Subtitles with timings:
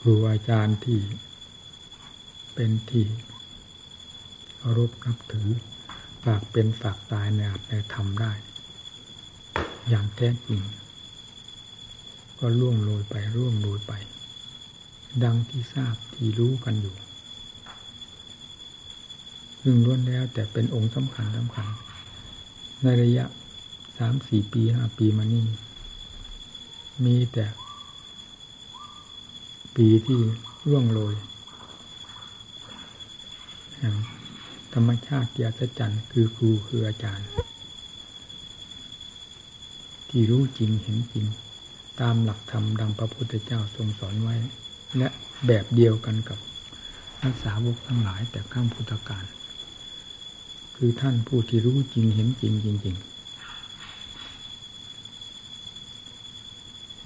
[0.00, 1.00] ครูอาจารย์ที่
[2.54, 3.06] เป็นที่
[4.58, 5.50] เคารพนับถือ
[6.24, 8.32] ฝากเป็นฝากตายในอาจในธรรมได้
[9.88, 10.60] อย่างแท้จริง
[12.38, 13.92] ก็ล่วงโรยไปร่วงโรยไป
[15.24, 16.96] ดังที่ทราบที่รู้กันอยู่
[19.62, 21.66] ซึ่งล้วนแล้วแต่เป็นองค์สำคัญสำคัญ
[22.82, 23.24] ในระยะ
[23.98, 25.44] สามสี่ปีห้าปีมานี่
[27.04, 27.44] มีแต่
[29.76, 30.20] ปีที่
[30.68, 31.14] ร่วงโรย
[34.74, 37.28] ธรรมชาติที่อัศจรรย์คือครูคืออาจารย์
[40.08, 41.26] ที่รู้จริงเห็นจริง
[42.00, 44.36] ตามหลักธรรมดังพระพุทธเจ้าทรงสอนไว้
[44.98, 45.08] และ
[45.46, 46.38] แบบเดียวกันกับ
[47.22, 49.24] นักสาวกทั้งหลายแต่ข้ามพุทธการ
[50.76, 53.10] คือท่านผู้ที่รู้จริงเห็นจริงจริงๆ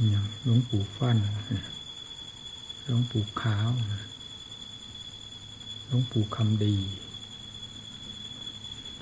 [0.09, 1.16] อย่างหลวงปู่ฟั่น
[2.84, 3.68] หลวงปู่ขาว
[5.87, 6.77] หลวงปู่คำดี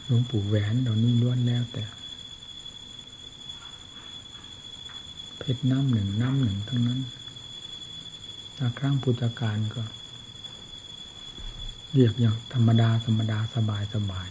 [0.04, 1.84] หลวงปู่แหวนเหล่านี้ล้วนแล้วแต่
[5.38, 7.00] เพชรน้ำหนึ่งน้ำหนึ่งทั้งนั้น
[8.56, 9.82] ถ้าครั้งพุทธการก็
[11.92, 14.28] เรียกอย่างธรรมดาธรรมดาสบายสบาย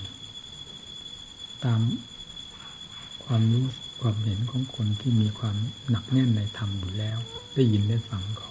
[1.65, 1.81] ตาม
[3.25, 3.65] ความรู้
[4.01, 5.55] ความเห็นของคนที่มีความ
[5.89, 7.17] หนักแน่นในธรรมอยู่แล้ว
[7.53, 8.50] ได้ยินได้ฟังเขา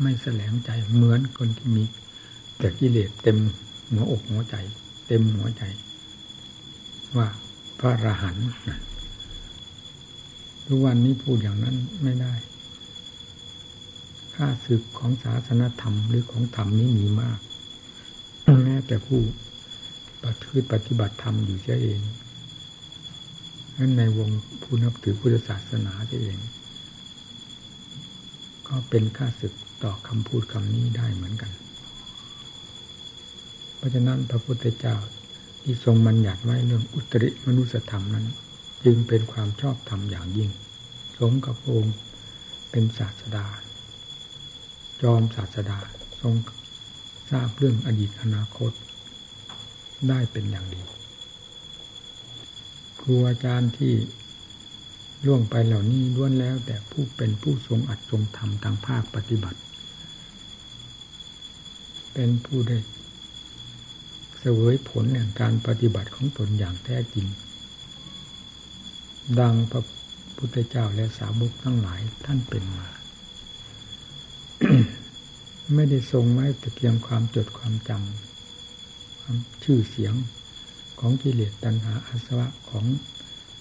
[0.00, 1.84] ไม่แสลงใจเหมือนคนที่มี
[2.58, 3.38] แต่กิเลสเต็ม
[3.90, 4.56] หัวอกหัวใจ
[5.06, 5.62] เต็มหัวใจ
[7.16, 7.28] ว่า
[7.78, 8.46] พระอรหันต์
[10.66, 12.34] ทุกวันนี้พูดอย่างนั้นไม่ได้
[14.34, 17.38] ค่าศึกของศาสนธรรมหรือของธรรมนี้มีมาก
[18.64, 19.20] แม้แต่ผู้
[20.24, 22.00] ปฏิบัติปฏิบัติธรรมอยู่เสียเอง
[23.76, 24.30] นั้นในวง
[24.62, 26.38] ผู้นับถือพุทธศาสนาเอง
[28.66, 31.52] ก็เป็นค่าศึก ต่อคำพูดคำนี้ได้เหมือนกัน
[33.76, 34.96] เพราะฉะนั้นพระพุทธเจ้า
[35.62, 38.26] ที่ทรงบัญญัติไว้เรื่องอุตริมนุสธรรมนั้น
[38.84, 40.50] จึงเป็นความชอบธรรมอย่างยิ่ง
[41.18, 41.96] สมกับองค์
[42.70, 43.46] เป็นศาสดา
[45.02, 45.78] จอมศาสดา
[46.20, 46.34] ทรง
[47.30, 48.72] ทราบเรื่องอดีตอนาคต
[50.08, 50.82] ได้เป็นอย่างดี
[53.00, 53.92] ครูอาจารย์ที่
[55.26, 59.58] ล่วงไปเหล่านี้ล้วนแล้วแต่ผู้เป็นผู้ทรงอัดทรงธรรมทางภาคปฏิบัติ
[62.22, 62.78] เป็นผู้ได้
[64.38, 67.26] เสวยผลแห่งการปฏิบัติของตนอย่างแท้จริง
[69.40, 69.82] ดังพระ
[70.36, 72.88] พุทธเจ้าและสาวกทั้งหลายท่านเป็นมา
[75.74, 80.14] ไม่ได้ทรงไว้แต่เพียงความจดความจำความชื่อเสียง
[81.00, 82.84] ของกิเลสตัณหาอาสวะของ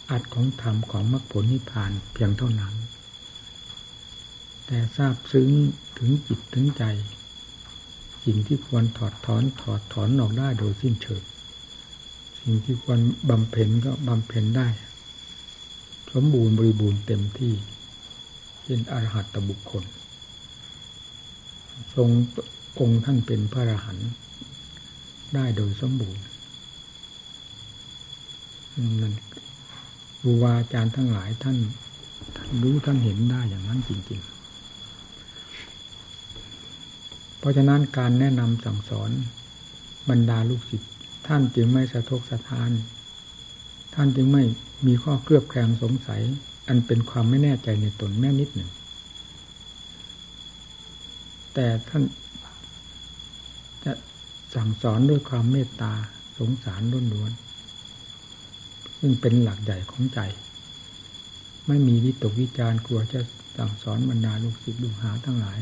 [0.09, 2.73] อัดของธรรมของมรรคผลนิพพานเพียงเท่านั้น
[4.65, 5.49] แต่ทราบซึ้ง
[5.97, 6.85] ถึงจิตถึงใจ
[8.25, 11.23] สิ่งที่ควรถอดถอนถอดถอนออกได้โดยสิ้นเชิง
[12.39, 12.99] สิ่งที่ควร
[13.29, 14.67] บำเพ็ญก็บำเพ็ญได้
[16.13, 17.53] สมบูรณ์บริบูรณ์เต็มที่
[18.63, 19.83] เป็นอรหัตบุคคล
[21.95, 22.09] ทรง
[22.79, 24.09] องค์ท่านเป็นพระอรหันต์
[25.35, 26.23] ได้โดยสมบูรณ์
[29.01, 29.13] นั่น
[30.21, 31.57] ครูบาอาจารย์ทั้งหลายท่าน
[32.35, 34.38] ท่านรู้ท่านเห็นได้อย่างนั้นจริง ๆ
[37.39, 39.11] เพราะฉะนั้นการแนะนำสั่งสอน
[40.09, 40.91] บรรดาลูกศิษย์
[41.27, 42.71] ท่านจึงไม่สะทกสะทาน
[43.95, 44.43] ท่านจึงไม่
[44.87, 46.21] มีข้อเครือบแคลงสงสัย
[46.67, 48.71] อันเป็นความไม่แน่ใจในตนแม่นิดหนึ่ง
[51.53, 52.03] แต่ท่าน
[53.85, 53.93] จะ
[54.55, 55.93] สั่งสอนด้วยความเมตตา
[56.39, 56.81] สงสาร
[57.13, 60.19] ล้วนๆซึ่งเป็นหลักใหญ่ของใจ
[61.67, 63.19] ไม่มีวิตกวิจารกลัวจะ
[63.57, 65.59] สั่งสอนบรรดาลูกศิษย์ลูกหาทั้งหลาย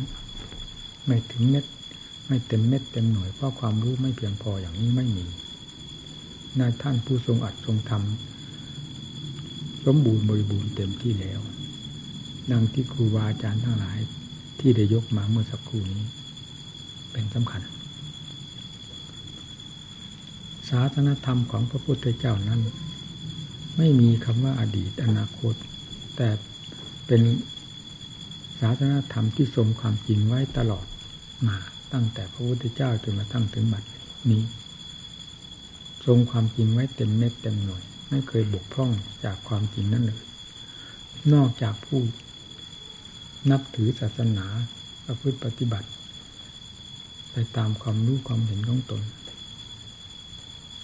[1.07, 1.65] ไม่ถึงเม็ด
[2.27, 5.25] ไม่เต็มเม็ดเต็มหน่วยเพราะความรู้ไม่เพียงพออย่างนี้ไม่มี
[6.59, 11.39] นายท่านผู้ทรงอัดทรงทำสมบูรณ์บริบูรณ์เต็มที่แล้ว
[12.51, 13.99] ดังที่ครูบาอาจารย์ทั้งหลาย
[14.59, 16.03] ที่ได้ยกมาเมื่อสักครู่นี้
[17.11, 17.61] เป็นสำคัญ
[20.69, 22.61] ศาสนธรรมของพระพุทธเจ้านั้น
[23.77, 25.53] ไม่มีคำว่าอดีตอนาคต
[26.17, 26.29] แต่
[27.07, 27.21] เป็น
[28.59, 30.85] ศาสนาธรรมที่ทรงความจริงไว้ตลอด
[31.47, 31.57] มา
[31.93, 33.83] ตั้งแต่พระพุทธเจ้าจนมาตั้งถึงบัด
[34.31, 34.43] นี้
[36.05, 38.91] ทรงความจริงไว้เต็มเม็ดเต็มหน่วย ไม่เคยบกพร่อง
[39.23, 40.19] จากความจริงนั้นเลย
[41.33, 42.01] นอกจากผู้
[43.51, 44.45] นับถือศาสนา
[45.05, 45.87] ประพฤติปฏิบัติ
[47.31, 49.01] ไปตามความรู้ความเห็นของตน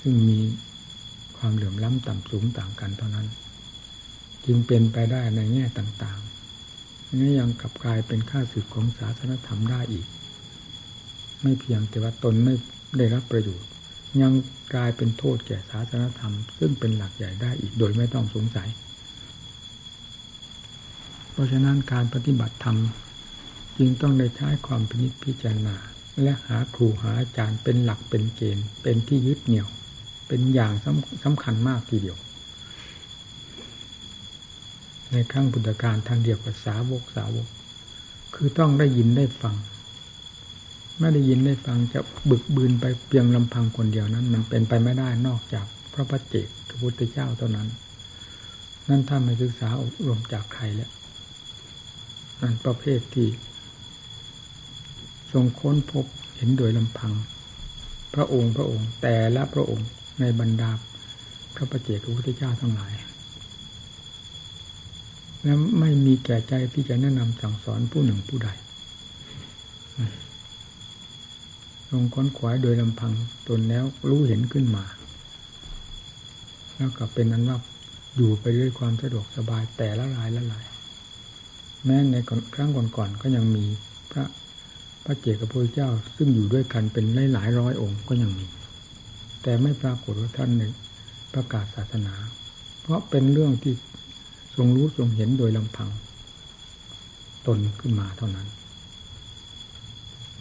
[0.01, 0.39] ซึ่งมี
[1.37, 3.27] ความเหลื่อมล้ำต่ำสูงต่างกันเท่านั้น
[4.45, 10.07] จึงเป็นไปได้ในแง่ต่างๆนี้ยังกลับกลายเป็นค่าสึกของศาสนธรรมได้อีก
[11.43, 12.53] ไม่เพียงแต่ว่าตนไม่
[12.97, 13.69] ได้รับประโยชน์
[14.21, 14.33] ยัง
[14.73, 18.69] กลายเป็นโทษแก่ศาสนธรรม ซึ่งเป็นหลักใหญ่ได้อีกโดยไม่ต้องสงสัย
[21.31, 22.77] เพราะฉะนั้นการปฏิบัติธรรม
[23.77, 25.75] จึงต้องได้ใช้ความพินิจพิจารณา
[26.23, 29.67] และหาครูหาอาจารย์เป็นหลักเป็นเกณฑ์ เป็นที่ยึดเหนี่ยว
[30.27, 30.73] เป็นอย่าง
[31.23, 32.17] สำคัญมากทีเดียว
[35.11, 37.47] ในครั้งพุทธกาลท่านเดียวกับสาวกสาวก
[38.35, 39.55] คือต้องได้ยินได้ฟัง
[40.99, 41.99] ไม่ได้ยินได้ฟังจะ
[42.29, 47.67] บึกบืนไปเพียงลำพังคนเดียวนั้น มันเป็นไปไม่ได้นอกจากพระปัจเจกพระพุทธเจ้าเท่านั้น
[48.89, 50.91] นั่นถ้านไม่ศึกษาอบรมจากใครแล้ว
[52.41, 53.27] นั่นประเภทที่
[55.31, 56.05] ทรงค้นพบ
[56.37, 57.13] เห็นโดยลำพัง
[58.13, 59.87] พระองค์พระองค์ แต่ละพระองค์
[60.19, 60.71] ในบรรดา
[61.55, 62.93] พระประเจกพระพุทธเจ้าทั้งหลาย
[65.43, 68.49] และไม่มีแก่ใจที่จะแนะนำสั่งสอนผู้หนึ่งผู้ใด
[71.93, 73.13] ทรงค้นขวายโดยลำพัง
[73.47, 74.83] ตนแล้วรู้เห็นขึ้นมา
[76.75, 77.59] แล้วก็เป็นนั้นว่า
[78.15, 80.65] อยู่ไปด้วยความสะดวกสบายแต่ละลายละลาย
[81.85, 82.15] แม้ใน
[82.53, 83.65] ครั้งก่อนๆก็ยังมี
[84.11, 84.25] พระ
[85.05, 88.45] พระเจกับพระเจ้าซึ่งอยู่ด้วยกันเป็นหลายหลายร้อยองค์ก็ยังมี
[89.43, 90.73] แต่ไม่ปรากฏว่าท่านหนึ่ง
[91.33, 92.15] ประกาศศาสนา
[92.81, 93.73] เพราะเป็นเรื่องที่
[94.55, 95.89] ทรงรู้ทรงเห็นโดยลำพัง
[97.47, 98.47] ตนขึ้นมาเท่านั้น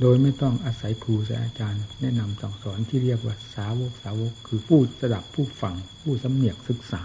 [0.02, 1.14] โดยไม่ต้องอาศัยครู
[1.44, 7.02] อาจารย์ แนะนำสั่งสอนที่เรียกว่าสาวกสาวก คือผู้สดับผู้ฟังผู้สำเนียกศึกษา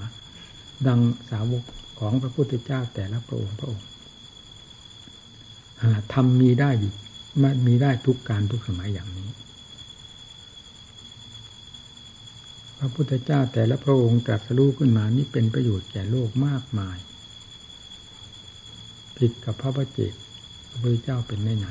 [0.87, 0.99] ดัง
[1.31, 1.63] สาวก
[1.99, 3.85] ของพระพุทธเจ้าแต่ละพระองค์พระองค์
[6.13, 6.93] ทำมีได้อยู่
[7.41, 9.29] มันมีได้ทุกการทุกสมัยอย่างนี้
[12.77, 16.97] พระพุทธเจ้าแต่ละพระองค์ตรัสรู้ขึ้นมานี่เป็นประโยชน์แก่โลกมากมาย
[19.17, 20.13] ผิดกับพระพเจก
[20.69, 21.69] พระพุทธเจ้าเป็นไหนไหน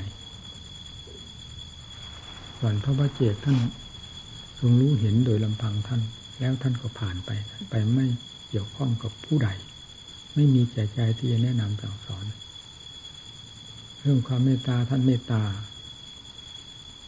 [2.58, 3.58] ส่วนพระพเจกท่าน
[4.58, 6.00] ทรงรู้เห็นโดยลำพังท่าน
[6.38, 7.30] แล้วท่านก็ผ่านไป
[7.70, 8.06] ไปไม่
[8.48, 9.48] เกี่ยวข้องกับผู้ใด
[10.34, 12.24] ไม่มีใจใจที่จะแนะนำสั่งสอน
[14.00, 15.42] เรื่องความเมตตาท่านเมตตา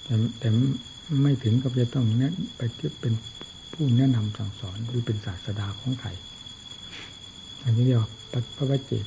[0.04, 0.48] แต่แต่
[1.22, 2.60] ไม่ถึงกับจะต้องเนี้ยไป
[3.00, 3.14] เป็น
[3.72, 6.08] ผู้แนะนำสั่งสอนหรือเป็นศาสดาของใคร
[7.64, 8.10] อันนี้เรียกว่า
[8.56, 9.04] พระวเจก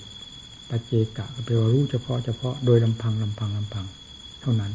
[0.69, 3.85] ปัจเจกะก็แปลว่ารู้เฉพาะเฉพาะโดยลำพังลำพังลำพัง
[4.41, 4.71] เท่านั้น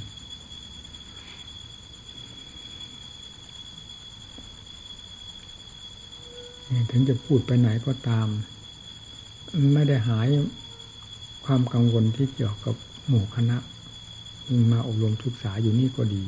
[6.91, 8.29] ถึงจะพูดไปไหนก็ตาม
[9.75, 10.29] ไม่ได้หาย
[11.45, 12.75] ความกังวลที่เกี่ยวกับ
[13.09, 13.57] หมู่คณะ
[14.73, 16.25] มาอบรมศึกษาอยู่นี่ก็ดี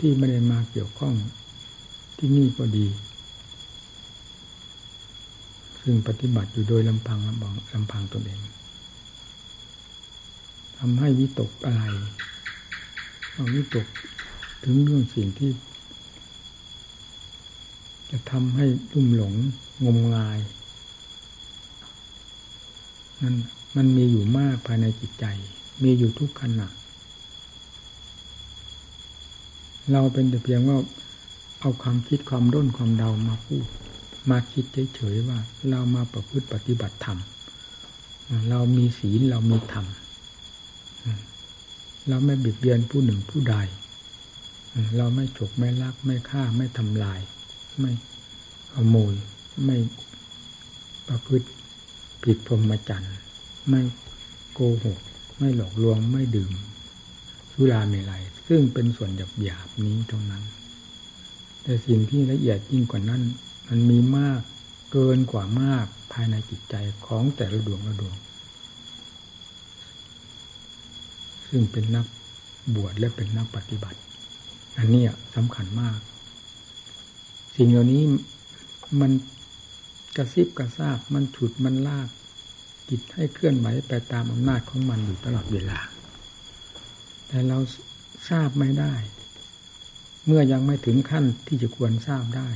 [0.00, 1.14] ที่ไม่ได้มาเกี่ยวข้อง
[2.18, 2.86] ที่นี่ก็ดี
[5.82, 8.40] ซึ่งปฏิบัติอยู่โดยลำพังลำบังลำพังตนเอง
[10.78, 11.82] ทำให้วิตกอะไร
[13.32, 13.86] เอาวิตก
[14.64, 15.50] ถึงเรื่องสิ่งที่
[18.10, 19.34] จะทำให้ลุ่มหลง
[19.84, 20.38] งมงาย
[23.22, 23.34] นั่น
[23.76, 25.24] มันมีอยู่มากภายในจิตใจ
[25.82, 26.68] มีอยู่ทุกขณะ
[29.92, 30.78] เราเป็นแต่เพียงว่า
[31.60, 33.66] เอาความคิดความร่นความเดามาพูด
[34.30, 34.64] มาคิด
[34.94, 35.38] เฉยๆว่า
[35.70, 37.18] เรามาประพฤติปฏิบัติธรรม
[38.50, 39.86] เรามีศีลเรามีธรรม
[42.08, 43.56] เราไม่บิดเบียนผู้หนึ่งผู้ใด
[44.96, 47.20] เราไม่ฉกไม่ลักไม่ฆ่าไม่ทำลาย
[47.78, 47.92] ไม่
[48.74, 49.14] ขโมย
[49.64, 49.76] ไม่
[51.08, 51.48] ประพฤติ
[52.22, 53.14] ผิดพรหมจรรย์
[53.68, 53.80] ไม่
[54.52, 54.98] โกหก
[55.38, 56.52] ไม่หลอกลวงไม่ดื่ม
[57.52, 60.44] สุราเมลัย ซึ่งเป็นส่วนหยาบหยาบนี้ตรงนั้น
[61.62, 63.22] แต่สิ่งที่ละเอียดยิ่งกว่านั้น
[63.68, 64.40] มันมีมาก
[64.92, 66.74] เกินกว่ามากภายในจิตใจ
[67.06, 68.16] ของแต่ละดวงละดวง
[71.48, 72.06] ซึ่งเป็นนัก
[72.74, 73.98] บวชและเป็นนักปฏิบัติ
[74.78, 75.02] อันนี้
[75.34, 75.98] สำคัญมาก
[77.56, 78.04] สิ่งเหล่านี้
[79.00, 79.12] มัน
[80.16, 82.08] กระซิบกระซาบ มันฉุดมันลาก
[82.88, 85.78] จิตให้เคลื่อนไหวไปตามอำนาจของมันอยู่ตลอดเวลา
[87.28, 87.58] แต่เรา
[88.28, 88.94] ทราบไม่ได้
[90.26, 92.48] เมื่อยังไม่ถึงขั้นที่จะควรทราบได้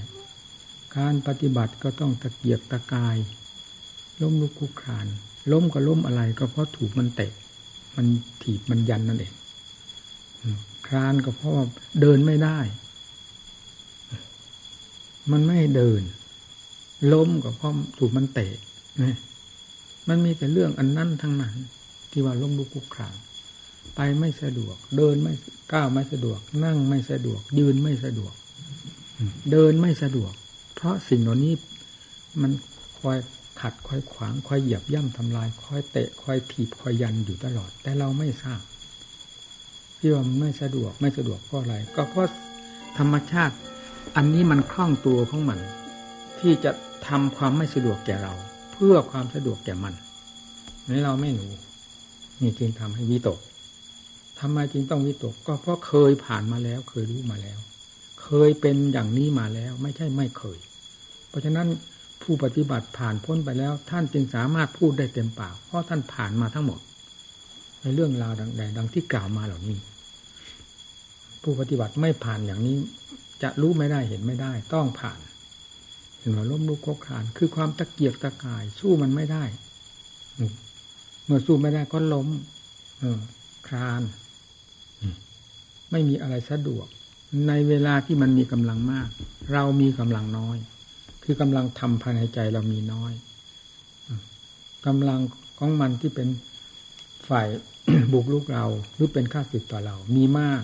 [0.96, 3.16] การปฏิบัติก็ต้องตะเกียกตะกาย
[4.22, 5.06] ล้มลุกคุกคาน
[5.52, 7.32] ล้มก็ล้มอะไรก็เพราะถูกมันเตะ
[7.96, 8.06] มัน
[8.42, 9.34] ถีบมันยันนั่นเอง
[10.86, 11.52] คลานก็เพราะ
[12.00, 12.58] เดินไม่ได้
[15.32, 16.02] มันไม่เดิน
[17.12, 18.54] ล้มก็เพราะถูกมันเตะ
[19.02, 19.16] นะ
[20.08, 21.56] มันมีแต่เรื่องอันนั้นทั้งนั้น
[22.10, 23.16] ที่ว่าล้มลุกคุกคราน
[23.94, 25.34] ไปไม่สะดวก เดินไม่
[25.72, 28.34] ก้าวไม่สะดวก นั่งไม่สะดวก ยืนไม่สะดวก
[29.50, 30.32] เดินไม่สะดวก
[30.74, 31.54] เพราะสิ่งเหล่านี้
[32.40, 32.52] มัน
[33.00, 33.18] คอย
[33.60, 38.62] ขัดคอยขวางคอยเหยียบย่ำทำลายคอยเตะคอยถีบคอยยันอยู่ตลอด แต่เราไม่ทราบ
[39.98, 42.30] ที่ว่าไม่สะดวกไม่สะดวกเพราะอะไร ก็เพราะ
[42.98, 43.56] ธรรมชาติ
[44.16, 45.58] อันนี้มันคล่องตัวของมัน
[46.40, 46.70] ที่จะ
[47.08, 48.34] ทำความไม่สะดวกแก่เรา
[48.72, 49.94] เพื่อความสะดวกแก่มัน
[50.88, 51.52] นี่เราไม่รู้
[52.40, 53.38] นี่จึงทำให้วิตก
[54.40, 57.58] ทำไมจึงต้องวิตก ก็เพราะเคยผ่านมาแล้ว เคยรู้มาแล้ว
[58.22, 60.58] เคยเป็นอย่างนี้มาแล้ว ไม่ใช่ไม่เคย
[61.28, 61.68] เพราะฉะนั้น
[62.22, 66.80] ผู้ปฏิบัติผ่านพ้นไปแล้ว ท่านจึงสามารถพูดได้เต็มปาก เพราะท่านผ่านมาทั้งหมด
[67.82, 69.78] ในเรื่องราวดังใดดังที่กล่าวมาเหล่านี้
[71.42, 72.76] ผู้ปฏิบัติไม่ผ่านอย่างนี้
[73.42, 75.20] จะรู้ไม่ได้เห็นไม่ได้ ต้องผ่าน
[76.20, 79.44] ถึงว่าล้มลุกคลาน คือความตะเกียกตะกาย สู้มันไม่ได้
[81.24, 82.28] เมื่อสู้ไม่ได้ก็ล้ม
[82.98, 83.20] เออ
[83.68, 84.02] คลาน
[85.90, 86.86] ไม่มีอะไรสะดวก
[87.48, 89.08] ในเวลาที่มันมีกำลังมาก
[89.52, 90.56] เรามีกำลังน้อย
[91.24, 93.12] คือกำลังทำภายในใจเรามีน้อย
[94.86, 95.20] กำลัง
[95.58, 96.28] ของมันที่เป็น
[97.28, 97.46] ฝ่าย
[98.12, 100.62] บุกลุกเรา หรือเป็นข้าศึกต่อเรา มีมาก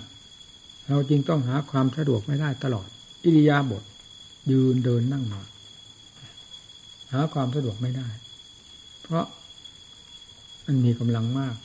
[0.89, 2.87] เราจรึงต้องหาความสะดวกไม่ได้ตลอด
[3.23, 3.83] อิริยาบถ
[4.51, 5.47] ยืนเดินนั่งนอน
[7.11, 8.07] หาความสะดวกไม่ได้
[9.01, 9.25] เพราะ
[10.65, 11.55] มันมีกำลังมาก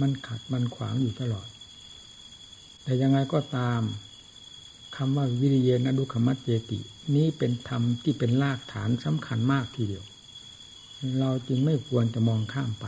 [0.00, 1.46] มันขัดมันขวางอยู่ตลอด
[2.82, 3.80] แต่ยังไงก็ตาม
[4.96, 6.80] คำว่าวิริยนดุขมัตเจติ
[7.14, 10.04] นี้เป็นธรรมที่เป็นรากฐานสำคัญมากทีเดียว
[11.20, 12.86] เราจึงไม่ควรจะมองข้ามไป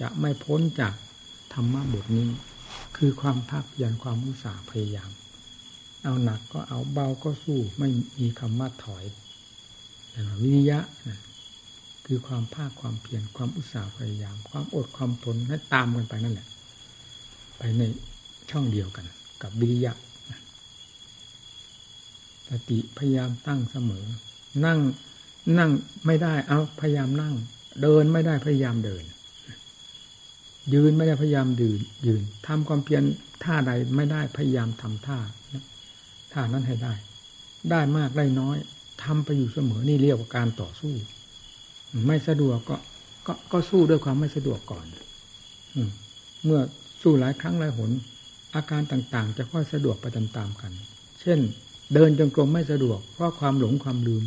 [0.00, 0.94] จะไม่พ้นจาก
[1.52, 2.28] ธรรมะบทนี้
[2.96, 5.10] คือความภาคเพียรความอุตสาห์พยายาม
[6.04, 7.88] เอาหนักก็เอาเบาก็สู้ไม่
[8.20, 9.04] มีคำว่าถอย
[10.42, 10.80] วิริยะ
[12.06, 16.48] คือความภาคความเพียรความอุตสาห์พยายาม ความอดความทนให้ตามกันไปนั่นแหละ
[17.58, 17.82] ไปใน
[18.50, 19.06] ช่องเดียวกัน
[19.42, 19.92] กับวิริยะ
[22.48, 24.04] สติพยายามตั้งเสมอ
[24.64, 24.78] นั่ง
[25.58, 25.70] นั่ง
[26.06, 27.34] ไม่ได้เอาพยายามนั่ง
[27.82, 29.04] เดินไม่ได้พยายามเดิน
[30.74, 33.02] ยืนไม่ได้พยายามดื่นยืนทำความเพียร
[33.44, 35.18] ท่าใดไม่ได้พยายามทำท่า
[36.32, 36.94] ท่านั้นให้ได้
[37.70, 38.56] ได้มากได้น้อย
[39.04, 40.92] ทำไปอยู่เสมอนี่เรียกว่าการต่อสู้
[42.06, 42.76] ไม่สะดวกก็
[43.26, 44.86] ก็ก็สู้ด้วยความไม่สะดวกก่อน
[46.44, 46.60] เมื่อ
[47.02, 47.90] สู้หลายครั้งหลายหน
[48.54, 50.72] อาการต่างๆ จะค่อยสะดวกไปตามๆกัน
[51.20, 51.38] เช่น
[51.94, 54.24] เดินจงกรมไม่สะดวก เพราะความหลงความลืม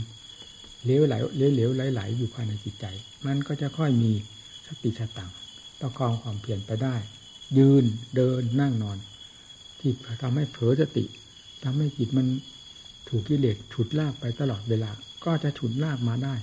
[0.86, 2.86] เลี้ยวไหลเลี้ยวไหลๆอยู่ภายในจิตใจ
[3.26, 4.12] มันก็จะค่อยมี
[4.68, 5.30] สติสตัง
[5.84, 6.96] ประคองความเพียรไปได้
[7.58, 7.84] ยืน
[8.16, 8.98] เดินนั่งนอน
[9.80, 11.06] ที่ทำให้เผลอสติ
[11.64, 12.28] ทำให้จิตมัน
[13.08, 14.92] ถูกกิเลสฉุดลากไปตลอดเวลา
[15.26, 16.36] ก็จะฉุดลากมาได้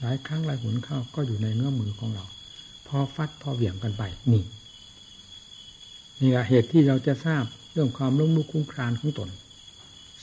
[0.00, 2.24] หลายครั้งหลายหนเข้าก็อยู่ในเงื้อมือของเรา
[2.86, 4.44] พอฟัดพอเหวี่ยงกันไปนี่
[6.20, 9.28] นี่แหละเหตุที่เราจะทราบเรื่องความล้มลุกคลุ้มคลานของตน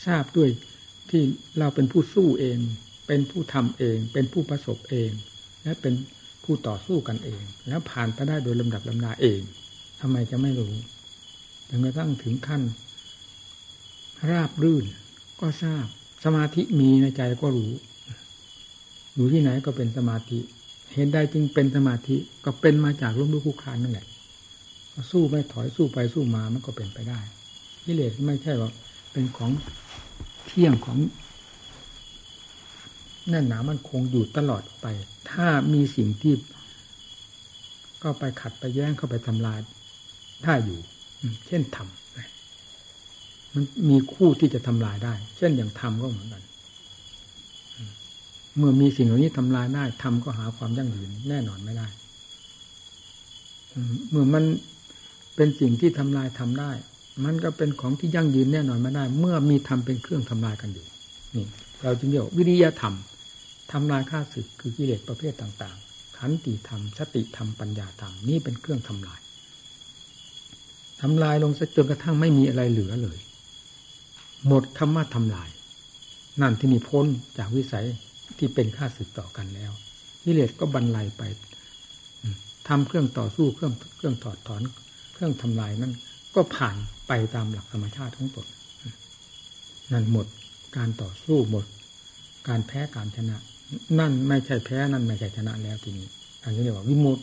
[0.06, 0.50] ทราบด้วย
[1.10, 1.22] ที่
[1.60, 2.58] เราเป็นผู้สู้เอง
[3.08, 5.12] เป็นผู้ทำเอง เป็นผู้ประสบเอง
[5.64, 5.94] และเป็น
[6.44, 9.42] ผู้ต่อสู้กันเอง แล้วผ่านไปได้โดยลำดับลำดาเอง
[10.02, 10.74] ทำไมจะไม่รู้
[11.70, 12.62] จนกระทั่งถึงขั้น
[14.30, 14.86] ราบรื่น
[15.42, 15.86] ก็ทราบ
[16.24, 17.72] สมาธิมีในใจก็รู้
[19.16, 20.40] อยู่ที่ไหนก็เป็นสมาธิ
[20.94, 24.08] เห็นได้จึงเป็นสมาธิก็เป็นมาจากล้มลุกคลุกคลานนั่นแหละ
[25.12, 27.20] สู้ไม่ถอยสู้ไปสู้มามันก็เป็นไปได้
[27.86, 28.70] กิเลสไม่ใช่ว่า
[29.12, 29.52] เป็นของ
[30.48, 30.98] เที่ยงของ
[33.30, 34.86] แน่นหนามันคงอยู่ตลอดไป
[35.32, 36.34] ถ้ามีสิ่งที่
[38.04, 39.60] ก็ไปขัดไปแย้งเข้าไปทำลาย
[40.44, 40.80] ถ้าอยู่
[41.48, 41.88] เช่นธรรม
[43.54, 46.44] มันมีคู่ที่จะทำลายได้ เช่นอย่างธรรมก็เหมือนกัน
[48.58, 51.88] เมื่อมีสิ่งเหล่านี้ทำลายได้ธรรมก็หาความยั่งยืนแน่นอนไม่ได้
[54.10, 54.44] เมื่อมัน
[55.36, 56.72] เป็นสิ่งที่ทำลายทำได้
[57.26, 60.86] มันก็เป็นของที่ยั่งยืนแน่นอนไม่ได้ เมื่อมีธรรมเป็นเครื่องทำลายกันอยู่
[61.36, 61.46] นี่
[61.84, 62.96] เราจึงเรียกวิริยธรรม
[63.74, 69.20] ทำลายข้าศึกคือกิเลสประเภทต่างๆ ขันติธรรม สติธรรม ปัญญาธรรม นี่เป็นเครื่องทำลาย
[71.02, 73.20] ทำลายลงจนกระทั่งไม่มีอะไรเหลือเลย
[74.48, 75.50] หมดคำว่าทำลาย
[76.42, 77.06] นั่นที่นี่พ้น
[77.38, 77.86] จากวิสัย
[78.38, 79.72] ที่เป็นข้าศึกต่อกันแล้ว
[80.24, 81.24] กิเลสก็บรรลัยไป
[82.68, 84.62] ทำเครื่องต่อสู้เครื่องเครื่องถอดถอน
[85.14, 85.94] เครื่องทำลายนั้น
[86.36, 86.76] ก็ผ่าน
[87.08, 88.48] ไปตามหลักธรรมชาติของตน
[89.92, 90.28] นั่นหมด
[90.78, 91.66] การต่อสู้หมด
[92.48, 93.38] การแพ้การชนะ
[94.00, 96.08] นั่นไม่ใช่แพ้นั่นไม่ใช่ชนะแล้วทีนี้
[96.44, 97.20] อันนี้เรียกว่าวิมุต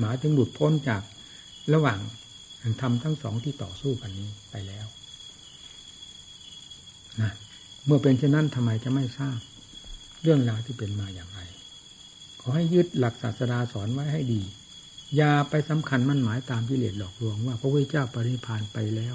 [0.00, 1.02] หมายถึงหลุดพ้นจาก
[1.74, 1.98] ระหว่าง
[2.80, 4.86] ทำทั้งสองที่ต่อสู้กันนี้ไปแล้ว
[7.22, 7.32] นะ
[7.86, 9.38] เมื่อเป็นเช่นนั้นทำไมจะไม่ทราบ
[10.22, 11.40] เรื่องราวที่เป็นมาอย่างไร
[12.40, 14.42] ขอให้ยึดหลักศาสดาสอนไว้ให้ดี
[15.16, 19.14] อย่าไปสำคัญมั่นหมายตามกิเลสหลอกลวงว่าพระพุทธเจ้าปริพานไปแล้ว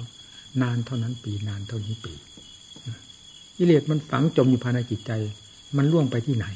[0.62, 2.14] นานเท่านั้นปีนานเท่านี้ปี
[3.56, 5.12] กิเลสมันฝังจมอยู่ภายในจิตใจ
[5.76, 6.46] มันล่วงไปที่ไหน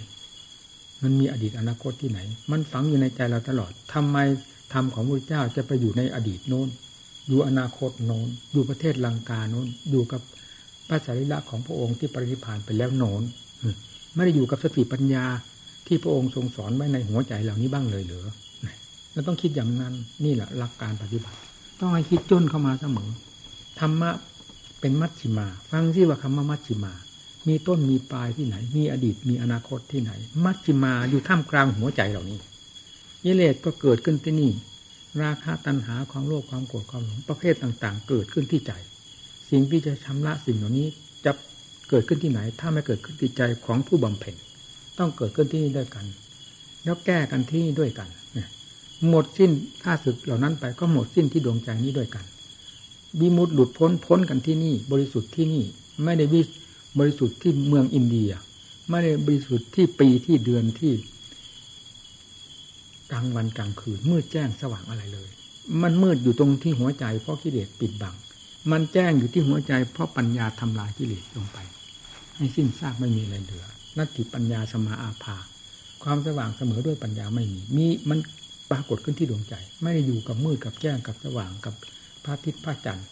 [1.03, 2.19] มันมีอดีตอนาคตที่ไหน
[2.51, 4.17] มันฝังอยู่ในใจเราตลอดทำไม
[4.73, 6.69] ธรรมของพระเจ้าจะไปอยู่ในอดีตโน้น
[7.29, 10.21] อยู่อนาคตโน้น อยู่ประเทศลังกาโน้น อยู่กับ
[10.89, 13.23] พระสารีระของพระองค์ที่ปรินิพานไปแล้วโน้น
[14.15, 15.25] ไม่ได้อยู่กับสติปัญญา
[15.87, 18.27] ที่พระองค์ทรงสอนไว้ในหัวใจเหล่านี้บ้างเลยเหรือ
[19.13, 19.95] เราต้องคิดอย่างนั้น
[20.25, 21.39] นี่แหละหลักการปฏิบัติ
[21.81, 23.09] ต้องให้คิดจนเข้ามาเสมอ
[23.81, 24.11] ธรรมะ
[24.81, 26.93] เป็นมัชชิมา ฟังที่ว่าคำว่ามัชชิมา
[27.49, 30.13] มีต้นมีปลายที่ไหน มีอดีตมีอนาคตที่ไหน
[30.45, 32.39] มัชชิมาอยู่ท่ามกลางหัวใจเหล่านี้
[33.25, 34.51] ยิเลสก็เกิดขึ้นที่นี่
[35.23, 38.73] ราคะตัณหาความโลภความโกรธความหลงประเภทต่าง ๆ เกิดขึ้นที่ใจ
[39.51, 40.87] สิ่งที่จะชำระสิ่งเหล่านี้
[41.25, 41.33] จะ
[41.89, 44.35] เกิดขึ้นที่ไหน ถ้าไม่เกิดขึ้นที่ใจของผู้บำเพ็ญ
[44.99, 46.05] ต้องเกิดขึ้นที่นี่ด้วยกัน
[46.85, 48.09] แล้วแก้กันที่นี่ด้วยกัน
[49.09, 49.51] หมดสิ้น
[49.83, 52.25] ข้าศึกเหล่านั้นไปก็หมดสิ้นที่ดวงใจนี้ด้วยกัน
[53.21, 55.65] วิมุตหลุดพ้นพ้นกันที่นี่ บริสุทธิ์ที่นี่
[56.05, 56.43] ไม่ได้วิ
[56.99, 58.31] บริสุทธิ์ที่เมืองอินเดีย
[58.91, 60.93] ไม่ได้บริสุทธิ์ที่ปีที่เดือนที่
[63.13, 65.31] กลางวันกลางคืนมืดแจ้งสว่างอะไรเลย
[65.83, 68.15] มันมืดอยู่ตรงที่หัวใจเพราะกิเลสปิดบัง
[68.71, 71.59] มันแจ้งอยู่ที่หัวใจเพราะปัญญาทำลายกิเลสลงไป
[72.37, 73.67] ให้สิ้นซากไม่มีอะไรเหลือ
[73.99, 75.37] นัตติปัญญาสมาอาภา
[76.03, 78.19] ความสว่างเสมอด้วยปัญญาไม่มี มีมัน
[78.71, 81.75] ปรากฏขึ้นที่ดวงใจ ไม่ได้อยู่กับมืดกับแจ้งกับสว่างกับ
[82.25, 83.07] พระอาทิตย์พระจันทร์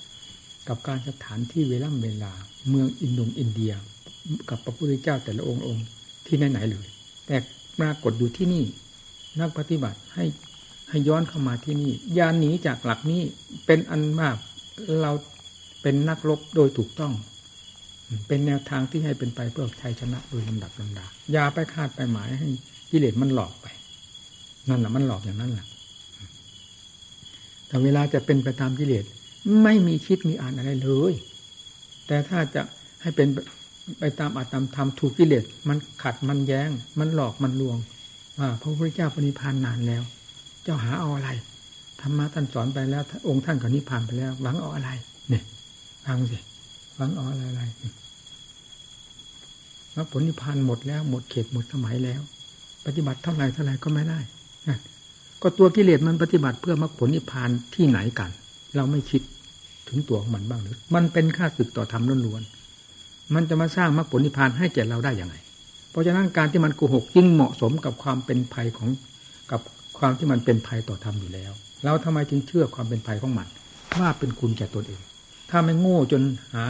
[0.71, 2.33] กับการสถานที่เวล่ำเวลา
[2.69, 3.73] เมืองอินโดอินเดีย
[4.49, 5.87] กับพระพุทธเจ้าแต่ละองค์องค์
[6.27, 6.87] ที่ไหนๆเลย
[7.27, 7.37] แต่
[7.81, 8.65] ปรากฏอยู่ที่นี่
[9.41, 10.25] นักปฏิบัติให้
[10.89, 13.23] ให้ย้อนเข้ามาที่นี่ยานหนีจากหลักนี้
[13.67, 14.37] เป็นอันมาก
[15.00, 15.12] เรา
[15.83, 17.12] เป็นนักรบโดยถูกต้อง
[18.29, 22.49] เป็นแนวทางที่ให้เป็นไปเพื่อชัยชนะโดยลำดับลำดาอย่าไปคาดไปหมายให้
[22.91, 23.67] กิเลสมันหลอกไป
[24.69, 25.67] นั่นแหละมันหลอกอย่างนั้นแหละ
[27.67, 29.05] แต่เวลาจะเป็นไปตามกิเลส
[29.62, 31.12] ไม่มีคิดมีอ่านอะไรเลย
[32.06, 32.62] แต่ถ้าจะ
[33.02, 33.28] ให้เป็น
[33.99, 37.76] ไปตามอาตามธรรมถูกกิเลสมันขัดมันแย้ง มันหลอกมันลวง
[38.38, 40.02] ว่าพระพุทธเจ้าปณิพานนานแล้ว
[40.64, 41.30] เจ้าหาเอาอะไร
[42.00, 44.90] ธรรมะท่านสอนไปแล้ว องค์ท่านก็นิพพานไปแล้ว หวังเอาอะไร
[45.28, 45.42] เนี่ย
[46.04, 46.38] ฟังสิ
[46.96, 47.62] หวังเอาอะไรอะไร
[49.96, 52.20] มรรคผลนิพพานหมดแล้วหมดเขตหมดสมัยแล้ว
[52.87, 54.18] ปฏิบัติเท่าไหร่เท่าไหร่ก็ไม่ได้
[55.42, 58.31] ก็ตัวกิเลสมันปฏิบัติเพื่อมรรคผลนิพพานที่ไหนกัน
[58.76, 59.22] เราไม่คิด
[59.88, 65.37] ถึงตัวของมันบ้างหรือ มันเป็นค่าศึกต่อธรรมล้วนๆมันจะมาสร้างมรรคผลนิพพานให้แก่เราได้อย่างไร
[65.90, 68.88] เพราะฉะนั้นการที่มันโกหกยิ่งเหมาะสมกับความเป็นภัยของ
[69.50, 69.61] กับ
[69.98, 71.52] ความที่มันเป็นภัยต่อธรรมอยู่แล้ว
[71.85, 73.48] เราทำไมจึงเชื่อความเป็นภัยของมัน
[73.98, 75.00] ว่าเป็นคุณแก่ตนเอง
[75.50, 76.22] ถ้าไม่โง่จน
[76.54, 76.64] หา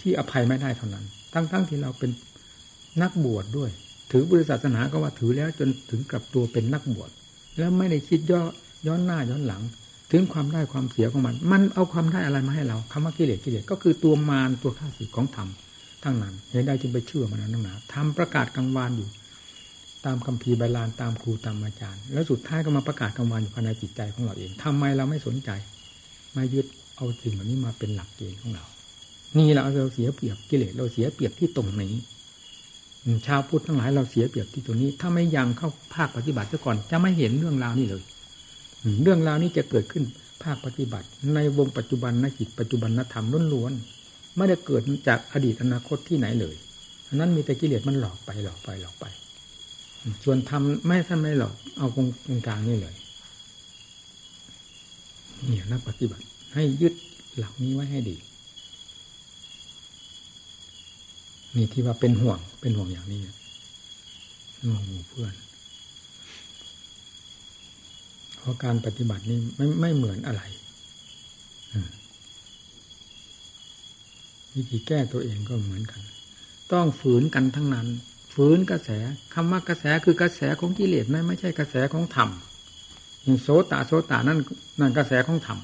[0.00, 2.10] ที่อภัยไม่ได้เท่านั้น ทั้งๆทที่เราเป็น
[3.02, 3.70] นักบวชดด้วย
[4.10, 7.10] ถือบริษัทศาสนาก็ว่าถือแล้วจนถึงกับตัวเป็นนักบวช
[7.58, 8.42] แล้วไม่ได้คิดย่อ
[8.86, 9.62] ย้อนหน้าย้อนหลัง
[10.10, 15.48] ถึงความได้ความเสียของมัน มันเอาความได้อะไรมาให้เราคำว่ากิเลสกิเลสก็คือตัวมารตัวข้าศึกของธรรม
[16.02, 19.08] ทั้งนั้นเห็นได้จึงไปเชื่อมันนั้นหนาทำประกาศกลางวานอยู่
[20.06, 25.50] ตามคัมภีร์ใบลานตามครูตามอาจารย์ แล้วสุดท้ายก็มาประกาศกลางวานอยู่ภายในจิตใจของเราเองทำไมเราไม่สนใจ
[26.32, 28.64] ไม่ยึดเอาสิ่งเหล่านี้มาเป็นหลักเกณฑ์ของเรา
[29.36, 31.94] นี่เราเราเสียเปรียบกิเลสเราเสียเปรียบที่ตรงนี้
[33.26, 38.02] ชาวพุทธทั้งหลายเราเสียเปรียบที่ตรงนี้ ถ้าไม่ยังเข้าภาคปฏิบัติซะก่อน จะไม่เห็นเรื่องราวนี้เลย
[39.02, 40.04] เรื่องราวนี้จะเกิดขึ้น
[40.42, 46.54] ภาคปฏิบัติ ในวงปัจจุบันนจิตปัจจุบันนธรรมล้วนๆไม่ได้เกิดจากอดีตอนาคตที่ไหนเลย
[47.08, 49.04] อันนั้นมีแต่กิเลสมันหลอกไปหลอกไปหลอกไป
[50.24, 52.94] ส่วนทำไม่ท่านไม่หลอกเอาตรงกลางนี่เลย
[55.48, 56.94] นี่นักปฏิบัติ ให้ยึด
[57.38, 58.16] หลักนี้ไว้ให้ดี
[61.56, 63.20] นี่ที่ว่าเป็นห่วงเป็นห่วงอย่างนี้
[64.64, 65.34] ห่วงหมู่เพื่อน
[68.44, 70.42] ราะการปฏิบัตินี้ไม่ไม่เหมือนอะไร
[74.54, 76.00] วิธีแก้ตัวเองก็เหมือนกัน
[76.72, 77.86] ต้องฝืนกันทั้งนั้น
[78.34, 78.90] ฝืนกระแส
[79.34, 82.28] คำว่ากระแสคือกระแสของกิเลสไม่ไม่ใช่กระแสของธรรม
[83.22, 84.38] อย่างโสตโสตานั่น
[84.80, 85.58] นั่นกระแสของธรรม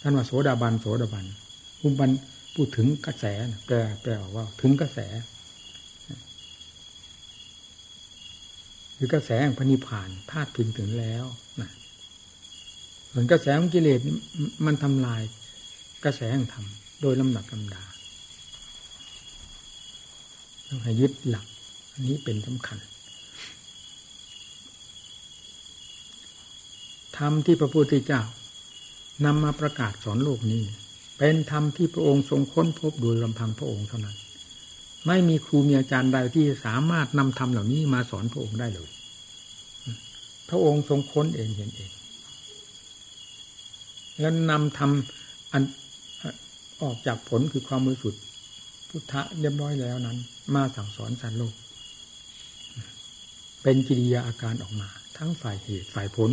[0.00, 1.26] ท่านว่าโสดาบันโสดาบัน
[1.82, 2.10] อุบัน
[2.54, 3.24] พูดถึงกระแส
[3.66, 4.98] แปลแปลว่าถึงกระแส
[8.96, 11.24] คือกระแสแห่งพระนิพพานพาดพิงถึงแล้ว
[11.60, 11.70] นะ
[13.12, 14.00] ส่วนกระแสของกิเลส
[14.66, 15.22] มันทำลาย
[16.04, 16.66] กระแสแห่งธรรม
[17.02, 17.82] โดยลำดับลำดา
[20.68, 21.46] ต้องให้ยึดหลัก
[21.92, 22.78] อันนี้เป็นสำคัญ
[27.16, 28.22] ธรรมที่พระพุทธเจ้า
[29.24, 30.62] นำมาประกาศสอนโลกนี้
[31.18, 34.16] เป็นธรรมที่พระองค์ทรงค้นพบโดยลำพังพระองค์เท่านั้น
[35.06, 38.90] ไม่มีครูมีอาจารย์ใดที่สามารถนำธรรมเหล่านี้มาสอนพระองค์ได้เลย
[40.48, 41.90] พระองค์ทรงค้นเองเห็นเอง
[44.20, 44.90] แล้วนำธรรม
[45.52, 45.62] อัน
[46.82, 48.14] ออกจากผลคือความมือสุด
[48.88, 50.18] พุทธะเรียบร้อยแล้วนั้น
[50.54, 51.54] มาสั่งสอนสารโลก
[53.62, 56.30] เป็นกิริยาอาการออกมา ทั้งฝ่ายเหตุฝ่ายผล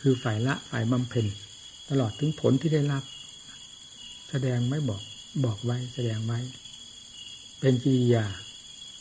[0.00, 1.26] คือฝ่ายละฝ่ายบำเพ็ญ
[1.90, 3.04] ตลอดถึงผลที่ได้รับ
[4.30, 5.02] แสดงไม่บอก
[5.44, 6.38] บอกไว้ แสดงไว้
[7.60, 8.24] เป็นกิริยา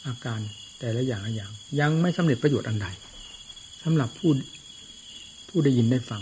[0.08, 0.39] อาการ
[0.80, 2.88] แต่ละอย่างละอย่าง ยังไม่สำเร็จประโยชน์อันใด
[3.84, 4.32] สำหรับผู้
[5.50, 6.22] ผู้ได้ยินได้ฟัง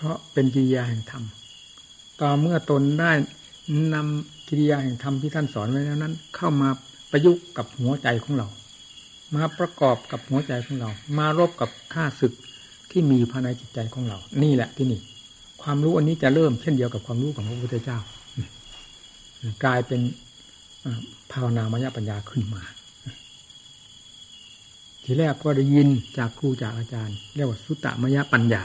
[0.00, 1.24] เพราะเป็นกิริยาแห่งธรรม
[2.20, 3.12] ต่อเมื่อตนได้
[3.94, 6.68] นำกิริยาแห่งธรรมที่ท่านสอนไว้แล้วนั้น เข้ามา
[7.10, 8.48] ประยุกต์กับหัวใจของเรา
[9.36, 12.32] มาประกอบกับหัวใจของเรา มารบกับข้าศึก
[12.90, 15.00] ที่มีภายในจิตใจของเรา นี่แหละที่นี่
[15.62, 17.98] ความรู้อันนี้จะเริ่มเช่นเดียวกับความรู้ของพระพุทธเจ้า
[19.64, 20.00] กลายเป็น
[21.32, 22.62] ภาวนามยปัญญาขึ้นมา
[25.04, 28.62] ทีแรกก็ได้ยินจากครูจากอาจารย์ เรียกว่าสุตตมยปัญญา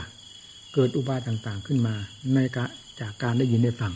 [0.73, 1.95] เกิดอุบายต่างๆขึ้นมา
[2.33, 2.65] ในกา
[3.01, 3.93] จากการได้ยินได้ฟัง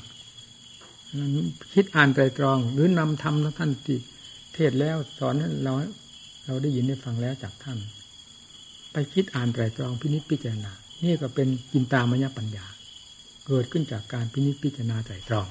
[1.73, 3.97] คิดอ่านไตรตรอง หรือนำธรรมท่านที่
[4.53, 5.73] เทศแล้วสอนเรา
[6.45, 7.77] เราได้ยินได้ฟังแล้วจากท่าน
[8.91, 10.71] ไปคิดอ่านไตรตรองพินิจพิจารณา
[11.03, 12.65] นี่ก็เป็นจินตามยปัญญา
[13.47, 15.47] เกิดขึ้นจากการพินิจพิจารณาไตรตรอง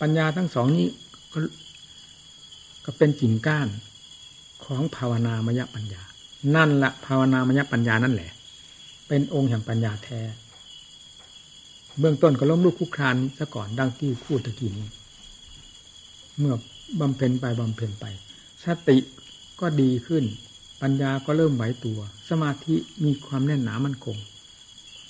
[0.00, 0.86] ปัญญาทั้งสองนี้
[1.32, 1.38] ก็
[2.84, 3.68] ก็เป็นกิ่งก้าน
[4.64, 6.02] ของภาวนามยปัญญา
[6.56, 8.30] นั่นละภาวนามยปัญญานั่นแหละ
[9.08, 10.20] เป็นองค์แห่งปัญญาแท้
[11.98, 14.88] เบื้องต้นก็ล้มลุกคุกครานซะก่อนดังที่พูดตะกี้นี้
[16.38, 16.54] เมื่อ
[17.00, 18.04] บำเพ็ญไปบำเพ็ญไป
[18.64, 18.98] สติ
[19.60, 20.24] ก็ดีขึ้น
[20.82, 24.16] ปัญญาก็เริ่มไหวตัว สมาธิมีความแน่นหนามั่นคง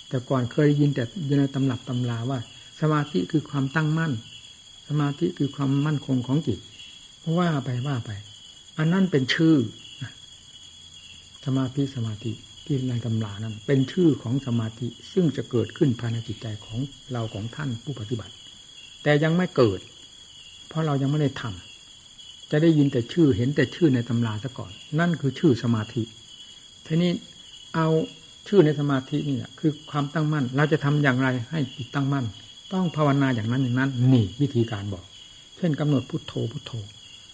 [0.09, 1.05] แต่ก่อนเคยยินแต่
[1.39, 2.39] ในตำหนับตำราว่า
[2.81, 4.13] สมาธิคือความตั้งมั่น
[4.89, 6.59] สมาธิคือความมั่นคงของจิต
[7.39, 8.11] ว่าไปว่าไป
[8.79, 9.57] อันนั้นเป็นชื่อ
[11.45, 12.33] สมาธิสมาธิ
[12.67, 16.79] ที่ในตำรานั้น เป็นชื่อของสมาธิซึ่งจะเกิดขึ้นภายในจิตใจของ
[17.13, 18.35] เราของท่านผู้ปฏิบัติ
[19.03, 19.81] แต่ยังไม่เกิด
[20.69, 26.03] เพราะเรายังไม่ได้ทำจะได้ยินแต่ชื่อเห็นแต่ชื่อในตำราซะก่อน นั่นคือชื่อสมาธิ
[26.87, 27.11] ทีนี้
[27.75, 27.89] เอา
[28.49, 32.25] ชื่อในสมาธินี่แหละคือความตั้งมั่น เราจะทำอย่างไรให้จิตตั้งมั่น
[32.73, 35.05] ต้องภาวนาอย่างนั้นอย่างนั้น นี่วิธีการบอก
[35.57, 36.73] เช่นกำหนดพุทโธพุทโธ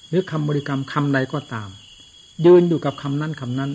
[0.09, 1.69] หรือคำบริกรรมคำใดก็ตาม
[2.47, 3.71] ยืนอยู่กับคำนั้นคำนั้น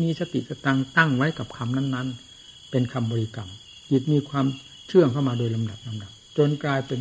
[0.00, 2.08] มีสติสตังตั้งไว้กับคำนั้น
[2.40, 3.50] ๆ เป็นคำบริกรรม
[3.90, 4.46] จิตมีความ
[4.88, 7.00] เชื่องเข้ามาโดยลำดับลำดับ จนกลายเป็น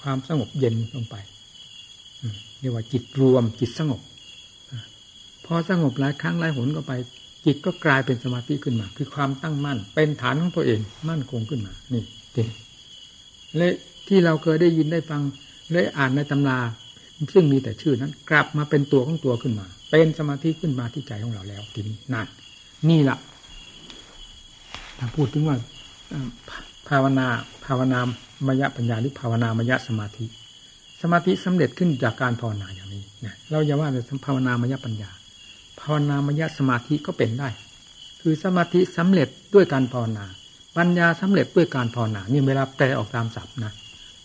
[0.00, 1.16] ความสงบเย็นลงไป
[2.60, 4.00] เรียกว่าจิตรวมจิตสงบ
[5.44, 6.92] พอสงบหลายครั้งหลายหนก็ไป
[7.46, 12.02] จิตก็กลายเป็นสมาธิขึ้นมา คือความตั้งมั่น เป็นฐานของตัวเองมั่นคงขึ้นมา นี่
[12.34, 12.50] เอง
[13.56, 13.68] และ
[14.08, 15.22] ที่เราเคยได้ยินได้ฟัง
[15.74, 16.58] ได้อ่านในตำรา
[17.34, 22.26] ซึ่งมีแต่ชื่อนั้น กลับมาเป็นตัวของตัวขึ้นมา เป็นสมาธิขึ้นมาที่ใจของเราแล้วทีนี้นั่น
[22.88, 23.18] นี่แหละ
[24.98, 25.56] ถ้าพูดถึงว่า
[26.88, 27.26] ภาวนา
[27.66, 28.00] ภาวนา
[28.46, 30.24] มยะปัญญาหรือภาวนามยะสมาธิ
[31.02, 35.10] สมาธิสำเร็จขึ้นจากการภาวนาอย่างนี้นะเราอย่าว่าแต่ภาวนามยะปัญญา
[35.80, 37.48] ภาวนามยะสมาธิก็เป็นได้
[38.20, 40.24] คือสมาธิสำเร็จด้วยการภาวนา
[40.76, 43.72] ปัญญาสำเร็จด้วยการภาวนานี่เวลาแปลออกตามศัพท์นะ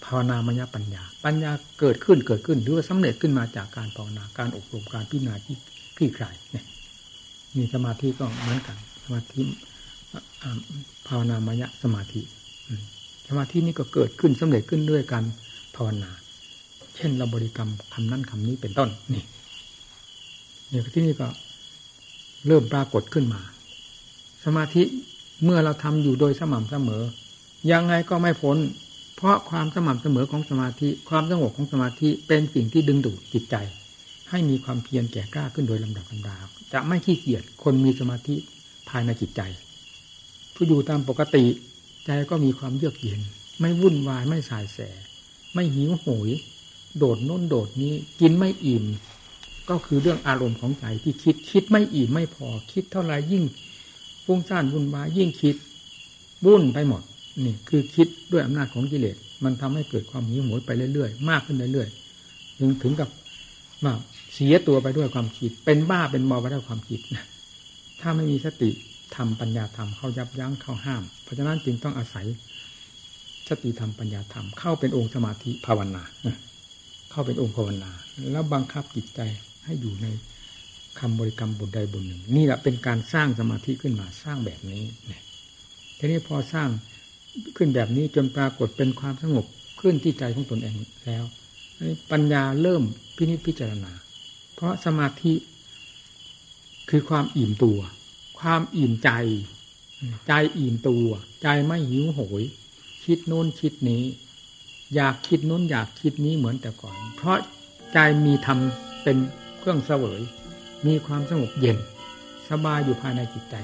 [0.06, 5.56] ภาวนามยปัญญา ปัญญาเกิดขึ้นเกิดขึ้นหรือว่าสำเร็จขึ้นมาจากการภาวนาการอบรมการพิจารณาที่
[5.98, 6.66] คลี่คลายเนี่ย
[7.58, 9.42] มีสมาธิก็เหมือนกัน สมาธิ
[11.08, 12.22] ภาวนามยสมาธิ
[13.28, 15.24] สมาธินี้ก็เกิดขึ้นสำเร็จขึ้นด้วยการ
[15.76, 16.12] ภาวนา
[16.96, 19.24] เช่นเราบริกรรมคำนั้นคำนี้เป็นต้นนี่
[20.70, 21.28] เนี่ยที่นี่ก็
[22.48, 23.42] เริ่มปรากฏขึ้นมา
[24.46, 24.84] สมาธิ
[25.44, 27.04] เมื่อเราทำอยู่โดยสม่ำเสมอ
[27.72, 28.58] ยังไงก็ไม่พ้น
[29.16, 33.56] เพราะความสม่ำเสมอของสมาธิ ความสงบของสมาธิเป็นสิ่งที่ดึงดูดจิตใจ
[34.30, 36.38] ให้มีความเพียรแก่กล้าขึ้นโดยลำดับลำดา
[36.74, 38.36] จะไม่ขี้เกียจคนมีสมาธิ
[38.90, 39.42] ภายในจิตใจ
[40.54, 41.46] ผู้อยู่ตามปกติ
[42.06, 43.22] ใจก็มีความเยือกเย็น
[43.60, 44.80] ไม่วุ่นวายไม่สายแส
[45.54, 46.30] ไม่หิวโหย
[46.98, 48.86] โดดโน้นโดดนี้กินไม่อิ่ม
[49.70, 53.44] ก็คือเรื่องอารมณ์ของใจที่คิดคิดไม่อิ่มไม่พอคิดเท่าไรยิ่ง
[54.26, 55.56] ฟุ้งซ่านวุ่นวายยิ่งคิด
[56.46, 57.02] วุ่นไปหมด
[57.46, 63.10] นี่คือคิดด้วยอำนาจของกิเลสมันทำให้เกิดความหิวโหยไปเรื่อยๆ มากขึ้นเรื่อยๆถึงถึงกับ
[63.84, 63.94] ว่า
[64.34, 67.26] เสียตัวไปด้วยความคิด เป็นบ้าเป็นมอไปด้วยความคิดนะ
[68.02, 68.70] ถ้าไม่มีสติ
[69.16, 72.26] ทำปัญญาธรรมเข้ายับยั้งเข้าห้าม เพราะฉะนั้นจึงต้องอาศัย
[73.48, 76.04] สติธรรมปัญญาธรรมเข้าเป็นองค์สมาธิภาวนา
[77.12, 77.92] เข้าเป็นองค์ภาวนา
[78.32, 79.20] แล้วบังคับจิตใจ
[79.66, 80.08] ให้อยู่ใน
[81.00, 84.84] คำบริกรรมบทใดบทหนึ่ง นี่แหละเป็นการสร้างสมาธิขึ้นมาสร้างแบบนี้
[85.98, 86.70] ทีนี้พอสร้าง
[87.56, 89.46] ขึ้นแบบนี้จนปรากฏเป็นความสงบ
[89.82, 91.24] ขึ้นที่ใจของตนเองแล้ว
[92.12, 92.84] ปัญญาเริ่ม
[93.16, 93.92] พินิจพิจารณา
[94.56, 95.34] เพราะสมาธิ
[96.90, 97.80] คือความอิ่มตัว
[98.40, 99.10] ความอิ่มใจ
[100.28, 101.08] ใจอิ่มตัว
[101.44, 102.44] ใจไม่หิวโหย
[103.06, 104.04] คิดโน้นคิดนี้
[104.96, 107.38] อยากคิดโน้นอยากคิดนี้เหมือนแต่ก่อน เพราะ
[107.94, 108.60] ใจมีธรรม
[109.04, 109.18] เป็น
[109.60, 110.22] เครื่องเสวย
[110.86, 111.78] มีความสงบเย็น
[112.50, 113.56] สบายอยู่ภายในจิตใจ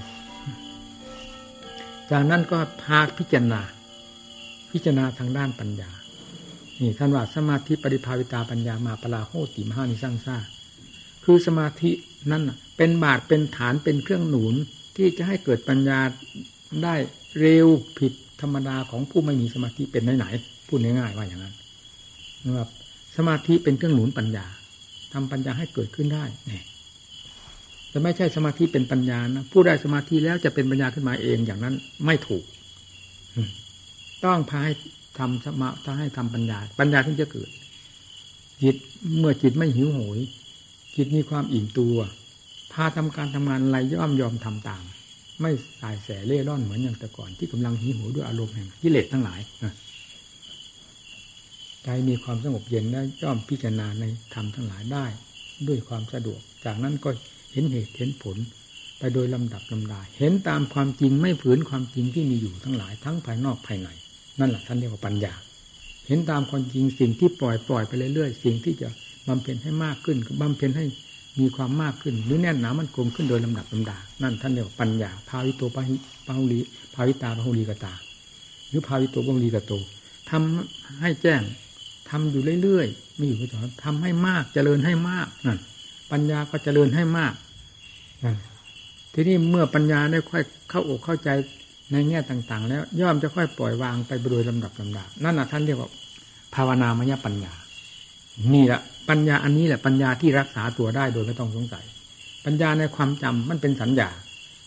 [2.12, 3.62] จากนั้นก็พาพิจารณา
[4.72, 5.92] พิจารณาทางด้านปัญญา
[6.82, 10.38] นี่ท่านว่าสมาธิปริภาวิตาปัญญามาปลาโหติมหานิสร้างซา
[11.24, 11.92] คือสมาธิ
[12.32, 12.44] นั่น
[12.78, 14.56] เป็นบาทเป็นฐานเป็นเครื่องหนุน
[14.96, 16.00] ที่จะให้เกิดปัญญา
[16.84, 16.96] ได้
[17.40, 17.68] เร็ว
[18.00, 21.56] ผิดธรรมดาของผู้ไม่มีสมาธิเป็นไหนๆพูดง่ายๆว่าอย่างนั้น
[22.56, 22.66] ว่า
[23.18, 24.46] สมาธิเป็นเครื่องหนุนปัญญา
[25.14, 26.64] ทำปัญญาให้เกิดขึ้นได้เนี่ย
[27.90, 31.76] แต่ไม่ใช่สมาธิเป็นปัญญานะผู้ได้สมาธิแล้วจะเป็นปัญญาขึ้นมาเองอย่างนั้น
[32.06, 32.44] ไม่ถูก
[34.26, 34.74] ต้องพาให้
[35.20, 37.50] ทำสมาถ้าให้ทำปัญญา ปัญญาถึงจะเกิด
[38.64, 38.76] จิต
[39.18, 40.20] เมื่อจิตไม่หิวโหย
[40.96, 41.98] จิตมีความอิ่มตัว
[42.74, 44.84] พาทำการทำงานอะไรย่อมยอมทำตาม
[45.42, 49.40] ไม่สายแสเล่ร่อนเหมือนอย่างแต่ก่อน ที่กำลังหิวโหยด้วยอารมณ์แห่งกิเลสทั้งหลาย
[51.84, 55.06] ใจมีความสงบเย็นและย่อมพิจารณาในธรรมทั้งหลายได้
[55.68, 57.10] ด้วยความสะดวก จากนั้นก็
[57.52, 58.38] เห็นเหตุเห็นผล
[59.00, 63.90] ไปโดยลำดับลำดา เห็นตามความจริงไม่ฝืนความจริงที่มีอยู่ทั้งหลายทั้งภายนอกภายใน
[64.40, 65.34] นั่นแหละท่านเรียกว่าปัญญา
[66.08, 68.90] เห็นตามความจริงสิ่งที่ปล่อยปล่อยไปเรื่อยๆสิ่งที่จะ
[69.28, 70.86] บำเพ็ญให้มากขึ้นบำเพ็ญให้
[71.40, 76.60] มีความมากขึ้นหรือแน่นหนามันคงขึ้นโดยลำดับลำดา นั่นท่านเรียกว่าปัญญา ภาวิโตปะหิปะหุลี
[76.96, 77.94] ภาวิตาปะหุลีกตา
[78.70, 79.74] หรือภาวิโตปะหุลีกโต
[80.30, 81.42] ทำให้แจ้ง
[82.10, 85.60] ทำอยู่เรื่อยๆมีอยู่ต่อทำให้มากเจริญให้มากนั่น
[86.12, 87.34] ปัญญาก็เจริญให้มาก
[88.24, 88.36] นั่น
[89.14, 91.30] ทีนี้เมื่อปัญญาได้ค่อยเข้าอกเข้าใจ
[91.92, 95.90] ในแง่ต่าง ๆ แล้วย่อมจะค่อยปล่อยวางไปโดยลำดับลำดานั่นแหะท่านเรียกว่า
[96.56, 97.54] ภาวนามยปัญญา
[98.54, 101.86] นี่แหละปัญญาอันนี้แหละปัญญาที่รักษาตัวได้โดยไม่ต้องสงสัย
[102.46, 104.10] ปัญญาในความจำมันเป็นสัญญา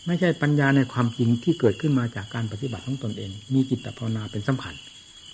[0.07, 4.81] ไม่ใช่ปัญญาในความจริงที่เกิดขึ้นมาจากการปฏิบัติของตนเอง มีจิตภาวนาเป็นสัมพันธ์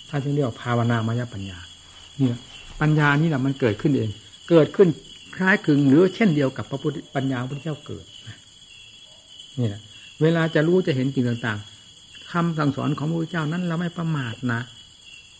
[0.08, 1.58] ท่านจึงเรียกว่าภาวนามยปัญญา
[2.18, 2.36] เนี่ย
[2.80, 4.10] ปัญญานี่แหละมันเกิดขึ้นเอง
[4.50, 4.88] เกิดขึ้น
[5.36, 8.04] คล้ายคลึงหรือเช่นเดียวกับพระพุทธปัญญาพระพุทธเจ้าเกิด
[9.58, 9.82] นี่แหละ
[10.22, 14.60] เวลาจะรู้จะเห็นจริงต่างๆคำสั่งสอนของพระพุทธเจ้านั้นเราไม่ประมาทนะ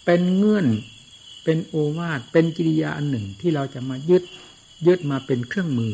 [0.05, 0.67] เป็นเงื่อน
[1.45, 4.23] เป็นโอวาทเป็นกิริยาอันหนึ่งที่เราจะมายึด
[4.87, 5.93] ยึดมาเป็นเครื่องมือ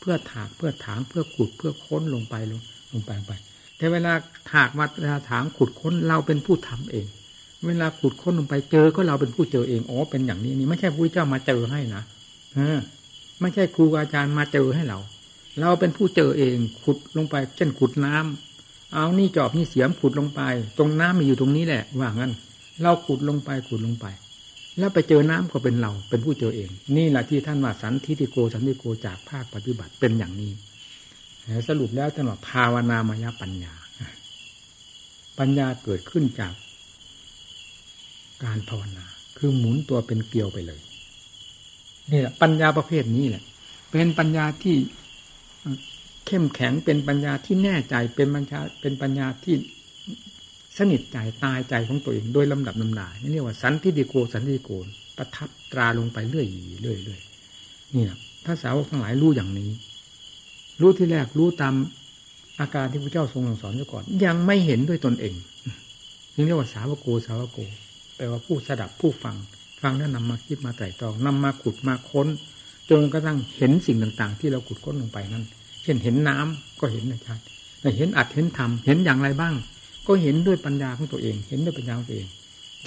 [0.00, 2.60] เพื่อถากเพื่อถางเพื่อขุดเพื่อค้นลงไปลง
[2.92, 3.32] ลงไปไป
[3.76, 4.12] แต่เวลา
[4.52, 7.06] ถากมาเวลาถางขุดค้นเราเป็นผู้ทำเอง
[7.66, 12.02] เวลาขุดค้นลงไปเจอก็เราเป็นผู้เจอเองอ๋อเป็นอย่างนี้นี่ไม่ใช่พระพุทธเจ้ามาเจอให้นะ
[12.54, 12.78] เออ
[13.42, 14.98] ไม่ใช่ครูอาจารย์มาเจอให้เรา
[15.60, 20.40] เราเป็นผู้เจอเองขุดลงไป เช่นขุดน้ำเอานี่จอบนี่เสียมขุดลงไป
[20.78, 22.32] ตรงน้ำมีอยู่ตรงนี้แหละว่างั้น
[22.82, 24.06] เราขุดลงไปขุดลงไป
[24.78, 30.52] แล้วไปเจอน้ำก็เป็นเรา เป็นผู้เจอเอง นี่แหละที่ท่านว่าสันทิติโกสันติโกจากภาคปฏิบัติเป็นอย่างนี้
[31.68, 33.74] สรุปแล้วท่านว่าภาวนามยปัญญา
[35.38, 36.52] ปัญญาเกิดขึ้นจาก
[38.44, 39.06] การภาวนา
[39.38, 40.80] คือหมุนตัวเป็นเกลียวไปเลย
[42.10, 43.42] นี่แหละปัญญาประเภทนี้แหละ
[43.90, 44.76] เป็นปัญญาที่
[46.26, 49.54] เข้มแข็งเป็นปัญญาที่แน่ใจเป็นปัญญาเป็นปัญญาที่
[50.78, 54.70] สนิทใจตายใจของตัวเองโดยลำดับลำดานี่เรียกว่าสันทิฏฐิโกสันทิฏฐิโก
[55.16, 57.20] ประทับตราลงไปเรื่อยๆเรื่อยเรื่อย
[57.94, 59.70] นี่แหละถ้าสาวกทั้งหลายรู้อย่างนี้
[60.80, 61.74] รู้ที่แรกรู้ตาม
[62.60, 65.34] อาการที่พระเจ้าทรงสอนก่อน ยังไม่เห็นด้วยตนเอง
[66.34, 67.58] นี่เรียกว่าสาวโกสาวโก
[68.16, 69.36] แปลว่าผู้สดับผู้ฟัง
[69.82, 72.28] ฟังแล้วนำมาคิดมาไตร่ตรองนำมาขุดมาค้น
[72.90, 75.44] จนกระทั่งเห็นสิ่งต่างๆ ที่เราขุดค้นลงไปนั้น
[75.82, 77.38] เช่นเห็นน้ำก็เห็นนะชัด
[77.96, 79.54] เห็นอัดเห็นทำเห็นอย่างไรบ้าง
[80.06, 82.28] ก็เห็นด้วยปัญญาของตัวเอง เห็นด้วยปัญญาของตัวเอง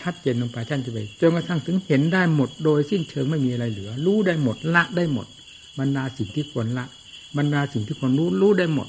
[0.01, 5.27] ชัดเจนลงไปชันจะไปจนกระทั่งถึงเห็นได้หมดโดยสิ้นเชิงไม่มีอะไรเหลือ รู้ได้หมดละได้หมด
[5.79, 6.85] บรรดาสิ่งที่ควรละ
[7.37, 8.87] บรรดาสิ่งที่ควรรู้รู้ได้หมด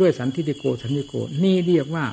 [0.00, 2.04] ด้วยสันติโกสันติโกนี่เรียกว่า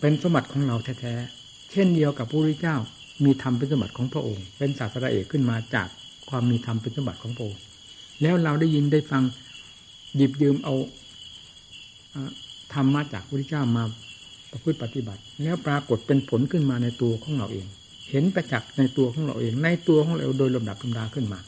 [0.00, 2.76] เป็นสมบัติของเราแท้ๆเช่นเดียวกับพระพุทธเจ้า
[3.24, 5.88] มีธรรมเป็นสมบัติของพระองค์ เป็นศาสดาเอกขึ้นมาจาก
[6.30, 7.60] ความมีธรรมเป็นสมบัติของพระองค์
[8.22, 9.22] แล้วเราได้ยินได้ฟัง
[10.16, 10.74] หยิบยืมเอา
[12.72, 13.84] ธรรมมาจากพระพุทธเจ้ามา
[14.50, 17.66] ประพฤติปฏิบัติ แล้วปรากฏเป็นผลขึ้นมาในตัวของเราเอง
[18.10, 21.38] เห็นประจักษ์ในตัวของเราเอง ในตัวของเราโดยลำดับลำดาขึ้นมา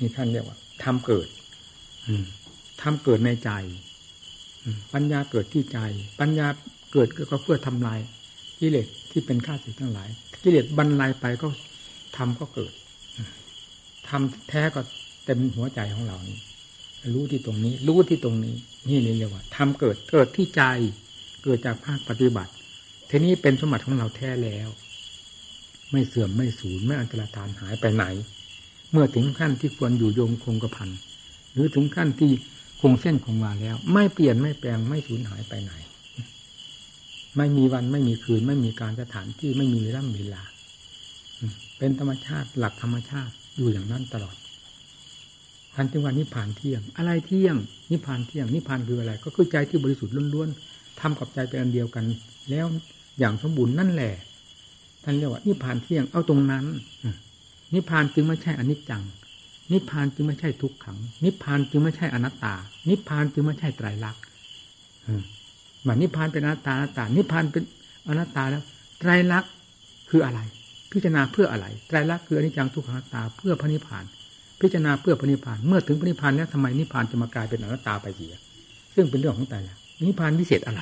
[0.00, 1.28] นี่ท่านเรียกว่าทำเกิด
[2.82, 3.50] ทำเกิดในใจ
[4.92, 5.78] ปัญญาเกิดที่ใจ
[6.20, 6.46] ปัญญา
[6.92, 7.98] เกิดก็เพื่อทำลาย
[8.60, 10.08] กิเลสที่เป็นข้าศึกทั้งหลาย
[10.42, 11.48] กิเลสบรรลัยไปก็
[12.16, 12.72] ทำก็เกิด
[14.08, 14.80] ทำแท้ก็
[15.24, 16.38] เต็มหัวใจของเรานี่
[17.14, 18.54] รู้ที่ตรงนี้ รู้ที่ตรงนี้
[18.88, 20.62] นี่เรียกว่าทำเกิดเกิดที่ใจ
[21.44, 22.52] เกิดจากภาคปฏิบัติ
[23.10, 24.68] ทีนี้เป็นสมบัติของเราแท้แล้ว
[25.92, 28.04] ไม่เสื่อมไม่สูญไม่อันตรธานหายไปไหน
[28.90, 30.90] เมื่อถึงขั้นที่ควรอยู่โยงคงกระพัน
[31.52, 32.32] หรือถึงขั้นที่
[32.80, 35.72] คงเส้นคงวาแล้ว ไม่เปลี่ยนไม่แปลงไม่สูญหายไปไหน
[37.36, 40.42] ไม่มีวันไม่มีคืน ไม่มีการสถานที่ไม่มีเวลาเวลา
[41.78, 44.36] เป็นธรรมชาติหลักธรรมชาติอยู่อย่างนั้นตลอด
[45.74, 47.56] ท่านจึงว่านิพพานเที่ยง อะไรเที่ยง
[47.90, 52.04] นิพพานเที่ยง นิพพานคืออะไร ก็คือใจที่บริสุทธิ์ล้วนๆทำกับใจเป็นอันเดียวกัน
[52.50, 52.66] แล้ว
[53.18, 54.14] อย่างสมบูรณ์นั่นแหละ
[55.04, 56.64] ท่านเรียกว่านิพพานเที่ยงเอาตรงนั้น
[57.74, 59.02] นิพพานจึงไม่ใช่อนิจจัง
[59.72, 62.54] นิพพานจึงไม่ใช่ทุกขัง นิพพานจึงไม่ใช่อนัตตา
[62.88, 64.22] นิพพานจึงไม่ใช่ไตรลักษณ์
[65.86, 67.64] ว่านิพพานเป็นอนัตตาอนัตตานิพพานเป็น
[68.08, 68.62] อนัตตาแล้ว
[69.00, 69.50] ไตรลักษณ์
[70.10, 70.40] คืออะไร
[70.92, 74.04] พิจารณาเพื่ออะไรไตรลักษณ์คืออนิจจังทุกขังอนัตตาเพื่อพระนิพพาน
[74.60, 78.34] พิจารณาเพื่อพระนิพพาน เมื่อถึงพระนิพพานแล้วทำไมนิพพานจะมากลายเป็นอนัตตาไปเสีย
[78.94, 79.74] ซึ่งเป็นเรื่องของแต่ละ
[80.08, 80.80] นิพพานวิเศษอะไร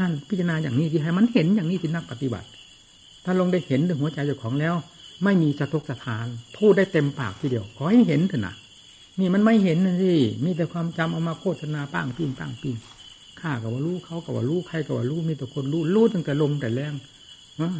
[0.00, 2.48] นั่นพิจารณาอย่างนี้ที่ให้มันเห็นอย่างนี้ที่นักปฏิบัติ
[3.24, 4.74] ถ้าลงได้เห็นถึงหัวใจเจ้าของแล้ว
[5.24, 8.54] ไม่มีสะทกสะทานพูดได้เต็มปากทีเดียว ขอให้เห็นเถอะนะ
[9.20, 10.12] นี่มันไม่เห็นนะสิ
[10.44, 12.76] มีแต่ความจำเอามาโฆษณาป้างปิ้งป้างปิ้ง
[13.42, 16.94] ข้ากับว่ารู้เขากับว่ารู้ใครกับว่ารู้มีแต่คนรู้รู้ตั้งแต่ลมแต่แรง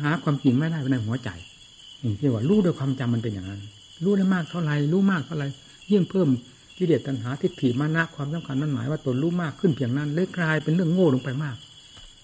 [0.02, 1.28] หาความจริงไม่ได้ในหัวใจ
[2.02, 3.60] นี่ที่ว่ารู้ด้วยความจำมันเป็นอย่างนั้น
[4.04, 5.44] รู้ได้มากเท่าไรรู้มากเท่าไร
[5.90, 6.28] ยิ่งเพิ่ม
[6.76, 11.56] กิเลสตัณหาทิฏฐิมานะความสำคัญนั่นหมายว่าตนรู้มากขึ้นเพียงนั้นเลยกลายเป็นเรื่องโง่ลงไปมาก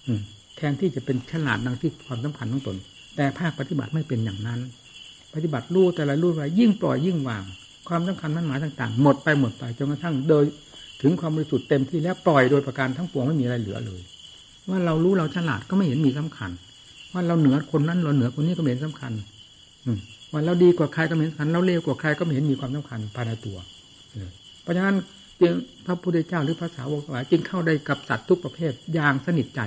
[0.06, 0.12] อื
[0.56, 2.76] แทนที่จะเป็นฉลาดดังที่ความสำคัญของตน
[3.16, 4.60] แต่ภาคปฏิบัติไม่เป็นอย่างนั้น
[5.34, 7.44] ปฏิบัติรู้แต่ละรู้ไปยิ่งปล่อยยิ่งวาง
[7.88, 10.44] ความสำคัญมั่นหมายต่าง ๆ หมดไปหมดไปจนกระทั่งโดย
[11.02, 14.00] ถึงความบริสุทธิ์เต็มที่แล้วปล่อยโดยประการทั้งปวงไม่มีอะไรเหลือเลย
[14.68, 16.50] ว่าเรารู้เราฉลาดก็ไม่เห็นมีสำคัญ
[17.12, 19.12] ว่าเราเหนือคนนั้นเราเหนือคนนี้ก็ไม่เห็นสำคัญ
[19.86, 19.90] อื
[20.32, 23.56] ว่าเราดีกว่าใครก็ไม่เห็นสำคัญเราเลวกว่าใครก็ไม่เห็นมีความสำคัญภายในตัว
[24.62, 24.96] เพราะฉะนั้น
[25.40, 25.54] จึง
[25.86, 29.60] พระพุทธเจ้าหรือภาษาวกทั้งหลายจึงเข้าได้กับสัตว์ทุกประเภทอย่างสนิทใจ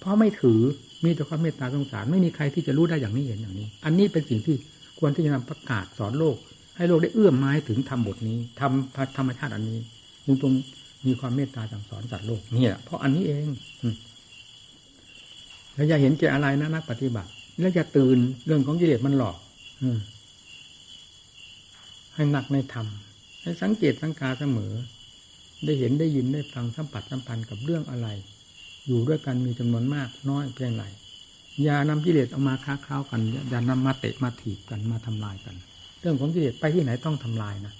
[0.00, 0.60] เพราะไม่ถือ
[1.04, 4.56] มีแต่ความเมตตาสงสารไม่มีใครที่จะรู้ได้อย่างนี้เห็นอย่างนี้ อันนี้เป็นสิ่งที่
[4.98, 6.36] ควรที่จะนำประกาศสอนโลก
[6.76, 9.78] ให้โลกได้เอื้อมไม้ถึงทำบทนี้ทำธรรมชาติอันนี้
[10.28, 10.54] จึงตรง
[11.06, 13.48] มีความเมตตาสั่งสอนสัตว์โลกเนี่ยเพราะอันนี้เอง
[15.74, 19.36] แล้วอย่าเห็นแก่อะไรนะนักปฏิบัติ แล้วอย่าตื่นเรื่องของกิเลสมันหลอก
[22.14, 22.86] ให้หนักในธรรม
[23.42, 24.72] ให้สังเกตสังกาเสมอ
[25.64, 28.08] ได้เห็นได้ยินได้ฟังสัมผัสสัมพันธ์กับเรื่องอะไร
[28.86, 30.84] อยู่ด้วยกันมีจำนวนมากน้อยเพียงไร
[31.62, 35.56] อย่านำกิเลสออกมาค้าครากันอย่านำมาเตะมาถีบกันมาทำลายกัน
[36.00, 37.74] เรื่องของกิเลสไปที่ไหนต้องทำลายนะ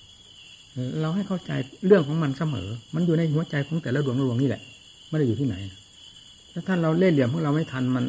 [1.00, 1.52] เราให้เข้าใจ
[1.86, 4.62] เรื่องของมันเสมอ มันอยู่ในหัวใจของแต่ละดวงดวงนี่แหละ
[5.08, 5.54] ไม่ได้อยู่ที่ไหน
[6.52, 8.04] ถ้าท่านเราเล่นเหลี่ยมของเราไม่ทันมัน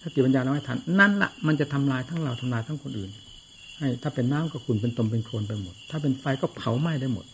[0.00, 3.10] ถ้าติปัญญาเราไม่ทัน นั่นละมันจะทำลายทั้งเราทำลายทั้งคนอื่น
[3.78, 7.24] ให้ถ้าเป็นน้ำก็ขุ่นเป็นตมเป็นโคลนไปหมด ถ้าเป็นไฟก็เผาไหม้ได้หมด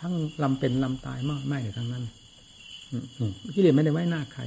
[0.00, 2.04] ทั้งลำเป็นลำตายมากไหม้ทั้งนั้น
[3.54, 4.42] กิเลสไม่ได้ไว้หน้าใคร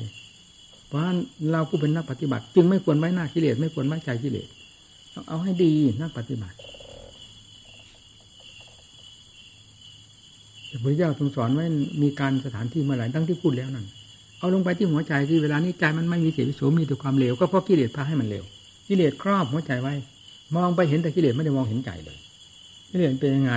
[0.87, 1.17] เพราะฉะนั้น
[1.51, 4.47] เราผู้เป็นนักปฏิบัติ จึงไม่ควรไว้หน้ากิเลสไม่ควรไว้ใจกิเลส
[5.13, 6.55] ต้องเอาให้ดีนักปฏิบัติ
[10.83, 11.65] พระเจ้าทรงสอนไว้
[12.01, 13.85] มีการสถานที่เมื่อไหร่ตั้งที่พูดแล้วนั่น
[14.39, 18.43] เอาลงไปที่หัวใจที่เวลานี้ใจมันไม่มีเสียวิโสมีแต่ความเลวก็เพราะกิเลสพาให้มันเลว
[18.87, 19.93] กิเลสครอบหัวใจไว้
[20.55, 22.17] มองไปเห็นแต่กิเลสไม่ได้มองเห็นใจเลย
[22.91, 23.53] กิเลสเป็นยังไง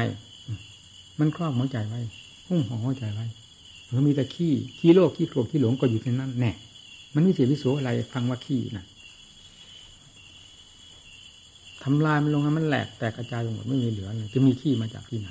[1.20, 2.00] มันครอบหัวใจไว้
[2.48, 3.24] หุ้มห่อหัวใจไว้
[3.94, 6.52] มันมีแต่ขี้ขี้โลกขี้โกรธขี้หลงก็อยู่ที่นั่นแน่
[7.14, 8.84] มันไม่เสียวิโสอะไรฟังว่าขี้นะ
[11.82, 15.30] ทำลายมันลงมันแหลกแตกกระจายไปหมดไม่มีเหลือเลยจะมีขี้มาจากที่ไหน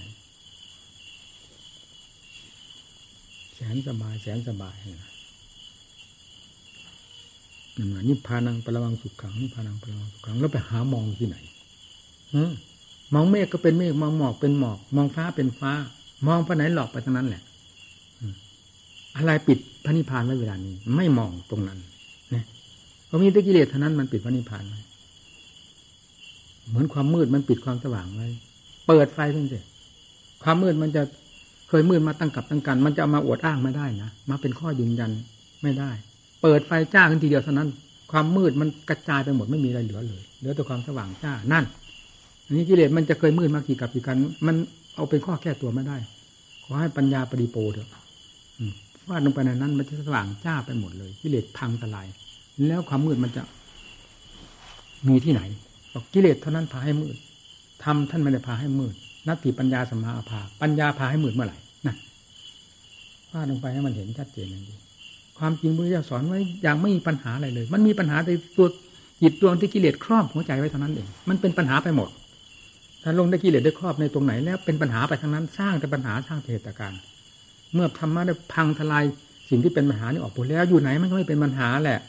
[3.55, 5.11] แสนสบายแสนสบายนะ
[8.09, 11.37] นิพพานังประวังสุขขังนิพพานังประวังสุขขังแล้วไปหามองที่ไหน
[13.13, 15.71] มองเมฆก็เป็นเมฆมองหมอกเป็นหมอก มองฟ้าเป็นฟ้า
[16.27, 17.43] มองไปไหนหลอกไปทั้งนั้นแหละ
[19.15, 21.79] อะไรปิดพระนิพพานไว้เวลานี้ ไม่มองตรงนั้น
[22.33, 22.43] นะ
[23.07, 24.79] เรามีต่กิเลสเท่านั้นมันปิดพระนิพพานไว้
[26.67, 28.27] เหมือนความมืดมันปิดความสว่างไว้
[28.87, 29.59] เปิดไฟเพิ่งสิ
[30.43, 31.01] ความมืดมันจะ
[31.69, 35.12] เคยมืดมาตั้งกับตั้งกัน มันจะามาอวดอ้างไม่ได้นะมาเป็นข้อยืนยัน
[35.63, 35.91] ไม่ได้
[36.41, 37.69] เปิดไฟจ้าขึ้นทีเดียวเท่านั้น
[38.12, 41.65] ความมืดมันกระจายไปหมดไม่มีอะไรเหลือเลยเหลือแต่ความสว่างจ้านั่น
[42.45, 44.56] อันนี้กิเลสมันจะเคยมืดมากี่กับกี่กัน มัน
[44.95, 45.97] เอาเป็นข้อแก้ตัวไม่ได้
[46.63, 47.89] ขอให้ปัญญาปริโปเถอะ
[49.08, 52.08] ฟาดลงไปในนั้น มันจะสว่างจ้าไปหมดเลยกิเลสพังทลาย
[52.67, 53.41] แล้วความมืดมันจะ
[55.08, 55.41] มีที่ไหน
[56.13, 57.15] กิเลสเท่านั้นพาให้มืด
[57.84, 58.93] ทำท่านไม่ได้พาให้มืด
[59.27, 64.77] นัตติปัญญาสมาภาปัญญาพาให้มืดเมื่อไหร่าดลงไปให้มันเห็นชัดเจนอย่างนี้
[65.40, 68.67] ความจริงพระเจ้าสอนไว้อย่างไม่มีปัญหาอะไรเลย มันมีปัญหาในตัว
[69.21, 72.10] จิตดวงที่กิเลสครอบหัวใจไว้เท่านั้นเอง มันเป็นปัญหาไปหมด
[73.04, 77.02] ถ้าลงได้กิเลสได้ครอบในตรงไหนแล้วเป็นปัญหาไปทั้งนั้น สร้างแต่ปัญหาสร้างเหตุการณ์
[77.73, 79.04] เมื่อธรรมะได้พังทลาย
[79.50, 82.00] สิ่งที่เป็นปัญหานี่ออกไปแล้วอยู่ไหนมันก็ไม่เป็นปัญหาแหละ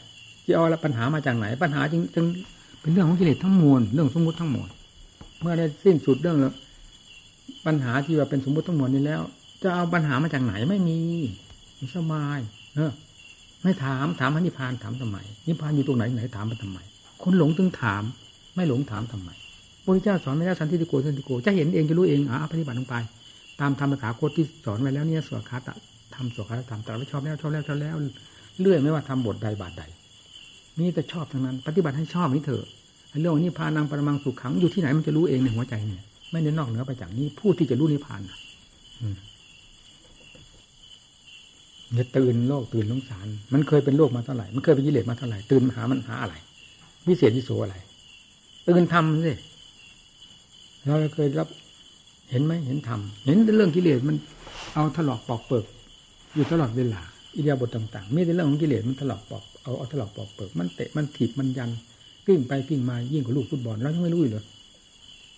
[0.45, 2.25] จะเอาละปัญหามาจากไหน ปัญหาจึงจึง
[2.81, 4.69] เป็นเรื่องของกิเลสทั้งมวลเรื่องสมมติทั้งมวล
[5.41, 6.53] เมื่อได้สิ้นสุดเรื่องแล้ว
[7.65, 9.21] ปัญหาที่ว่าเป็นสมมติทั้งมวลนี้แล้ว
[9.63, 10.99] จะเอาปัญหามาจากไหนไม่มี
[11.95, 12.39] สบาย
[12.75, 12.91] เออ
[13.63, 16.79] ไม่ถามถามพระนิพพานถามทำไมนิพพานอยู่ตรงไหนไหนถามมาทำไม
[17.23, 18.03] คนหลงถึงถาม
[18.55, 19.29] ไม่หลงถามทำไม
[19.83, 22.95] พระพุทธเจ้าสอนไม่ได้สันติโกสันติโกจะเห็นเองจะรู้เองอ่าปฏิบัติลงไป
[23.59, 25.75] ตามธรรมสาโคตที่สอนไว้แล้วเนี่ยสวดคาตะ
[26.15, 27.95] ทำสวดคาตะทำแต่ไม่ชอบแล้วชอบแล้วชอบแล้ว
[28.59, 29.83] เลื่อยไม่ว่าทำบทใดบาทใด
[30.79, 32.65] มีแต่ชอบทั้งนั้น ปฏิบัติให้ชอบนี่เถอะ
[33.21, 36.01] เรื่องนี้พานังปรมังสุขขังอยู่ที่ไหนมันจะรู้เองในหัวใจเนี่ย
[36.31, 38.21] ไม่ได้นอกเหนือไปจากนี้ผู้ที่จะรู้นิพพาน
[39.01, 39.03] อ
[41.95, 46.35] ย่าตื่นโลกตื่นลงสาร มันเคยเป็นโลกมาเท่าไหร่มันเคยเป็นกิเลสมาเท่าไหร่ตื่นหามันหาอะไร
[47.07, 47.75] วิเศษวิโสอะไร
[48.67, 49.33] ตื่นทำสิ
[50.85, 51.47] เราเคยรับ
[52.31, 54.15] เห็นไหมเห็นทำเห็นเรื่องกิเลสมัน
[54.75, 55.65] เอาถลอกปอกเปิก
[56.33, 57.01] อยู่ตลอดเวลา
[57.35, 61.69] อิเดียบทต่างๆไม่ได้เรื่องของกิเลสมันถลอกปอกเอาเอาถลอกปอกเปิกมันเตะมันถีบมันยัน
[62.25, 64.45] กิ้งไปกิ้งมายิ่งกว่าลูกฟุตบอลเรายังไม่รู้เลย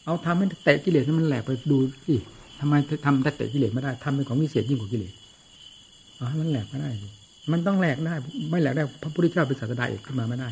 [0.06, 2.16] เอาทำให้เตะกิเลสมันแหลกไปดูสิ
[2.60, 2.74] ทำไม
[3.06, 5.14] ทำแต่เตะกิเลสไม่ได้ทำเป็นของวิเศษยิ่งกว่ากิเลส
[6.20, 6.90] อ๋อมันแหลกไม่ได้
[7.52, 8.14] มันต้องแหลกได้
[8.52, 10.50] ไม่แหลกได้พระพุทธเจ้าเป็นศาสดาเอกขึ้นมาไม่ได้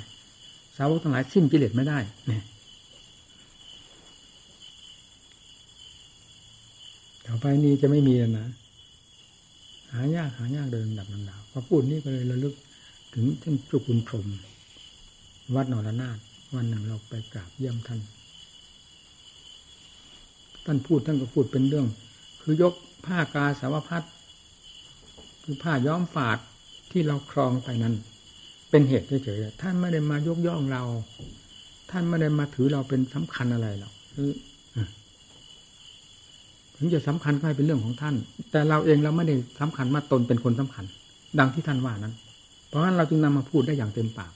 [0.78, 2.44] สาวกทั้งหลายสิ้นกิเลสไม่ได้ เนี่ย
[7.26, 8.48] ต่อไปนี้จะไม่มีแล้วนะ
[9.94, 12.54] หายากหายากเดินดับนันดาวพอพูดนี่ก็เลยระลึก
[13.14, 14.28] ถึงท่านจุกุลพรม
[15.56, 16.18] วัดนรนาถ
[16.56, 18.00] วันหนึ่งเราไปกราบเยี่ยมท่าน
[20.66, 21.88] ท่านพูดท่านก็พูดเป็นเรื่อง
[22.42, 22.74] คือยก
[23.06, 24.04] ผ้ากาสาวพัด
[25.50, 26.38] คือผ้าย้อมฝาด
[26.92, 27.94] ที่เราครองไปนั้น
[28.70, 30.84] เป็นเหตุเฉยๆท่านไม่ได้มายกย่องเรา
[31.92, 33.94] ท่านไม่ได้มาถือเราเป็นสำคัญอะไรหรอก
[36.76, 38.16] ถึงจะสำคัญก็ให้เป็นเรื่องของท่าน
[38.52, 40.86] แต่เราเองเราไม่ได้สำคัญว่าตนเป็นคนสำคัญ
[41.40, 42.14] ดังที่ท่านว่านั้น
[42.68, 44.32] เพราะฉะนั้นเราจึงนำมาพูดได้อย่างเต็มปาก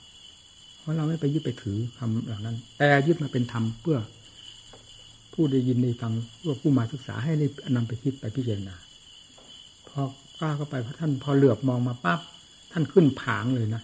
[0.80, 3.98] เพราะเราไม่ไปยึดไปถือคำเหล่านั้น แต่ยึดมาเป็นธรรมเพื่อ
[5.34, 8.76] ผู้ได้ยินได้ฟังเพื่อผู้มาศึกษาให้ได้นำไปคิดไปพิจารณา
[9.90, 10.02] พอ
[10.42, 12.20] กล้าเข้าไปพระท่านพอเหลือบมองมาปั๊บ
[12.72, 13.82] ท่านขึ้นผางเลยนะ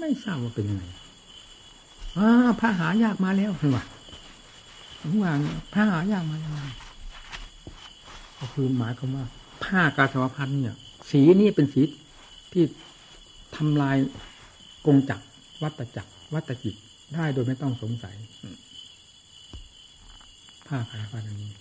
[0.00, 0.84] ไม่ทราบว่าเป็นยังไง
[2.18, 2.28] อ่า
[2.60, 3.78] พระหายากมาแล้วเห็นไหม
[5.22, 5.38] ว่าง
[5.72, 6.52] พระหายากมาแล้ว
[8.38, 9.24] ก็คือหมายความว่า
[9.64, 10.76] ผ้ากาสาวพันธ์เนี่ย
[11.10, 11.82] สีนี้เป็นสี
[12.52, 12.64] ที่
[13.56, 13.96] ทำลาย
[14.86, 15.20] กงจัก
[15.62, 16.74] วัตจักรวัตจิต
[17.14, 18.14] ได้โดยไม่ต้องสงสัย
[20.66, 21.52] ผ้ากาสาวพันธ์นี้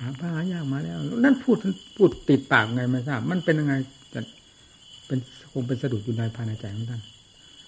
[0.00, 1.56] หาผ้าหายากมาแล้ว นั่นพูด
[1.96, 3.74] พูดติดปากไงไม่ทราบ มันเป็นยังไง
[4.14, 4.20] จะ
[5.06, 5.18] เป็น
[5.52, 7.02] คงเป็นสะดุดอยู่ในภายในใจของท่าน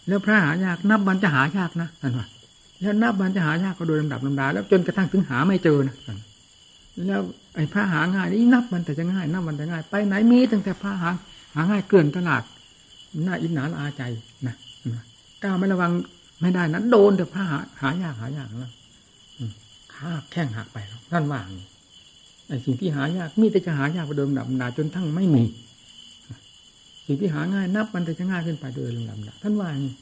[0.08, 2.26] แล้วพระหายากนับวันจะหายากนะท่านว่า
[2.80, 5.96] แล้วนับวันจะหายากก็โดยลำดับลำดาแล้วจนกระทั่งถึงหาไม่เจอนะ
[7.08, 7.20] แล้ว
[7.54, 11.10] ไอ้พระหาง่ายนี่นับมันแต่จะง่ายนับมันแต่ง่าย ไปไหนมีตั้งแต่พระหา
[11.54, 12.42] หาง่ายเกินตลาด
[13.26, 14.02] น่าอิจฉาอาใจ
[14.46, 14.54] นะ
[15.42, 15.92] ก้าวไม่ระวัง
[16.42, 18.72] ไม่ได้นะโดนแต่พระหาหายากหายากแล้ว
[19.94, 20.78] ขาแข้งหักไป
[21.10, 21.46] ท่นว่าง
[22.48, 25.44] ไอ้สิ่งที่หายากมีแต่จะหายากไปเดิมดับนาจนทั้งไม่มี
[27.06, 29.92] สิ่งที่หาง่ายนับ มันแต่จะง่ายขึ้นไปโดยลำดับท่านว่านี่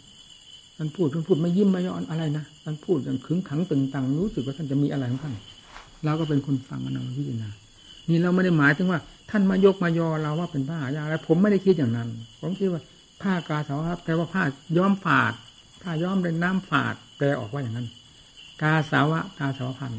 [0.76, 5.34] ท่านพูดท่านพูดไม่ยิ้มไม่ย้อนอะไรนะท่านพูดอย่างขึงขังตึงตังรู้สึกว่าท่านจะมีอะไรของท่าน
[6.04, 7.50] เราก็เป็นคนฟังอนำพิจารณา
[8.08, 12.08] นี่เราไม่ได้หมายถึงว่า ท่านมายกมายอเราว่าเป็นผ้าหายากแล้วผมไม่ได้คิดอย่างนั้น
[12.40, 12.82] ผมคิดว่า
[13.22, 14.42] ผ้ากาสาวครับแต่ว่าผ้า
[14.76, 15.32] ย้อมฝาด
[15.82, 17.88] ผ้าย้อมด้วยน้ำฝาดแปลออกว่าอย่างนั้น
[18.62, 19.98] กาสาวะกาสาวพันธ์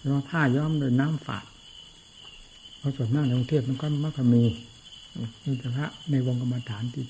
[0.00, 1.44] หรือว่าผ้าย้อมด้วยน้ำฝาด
[2.80, 4.42] เพราะส่วนมากในกรุงเทพมันก็มักจะมี
[5.44, 7.04] นี่พระในวงกรรมฐานที่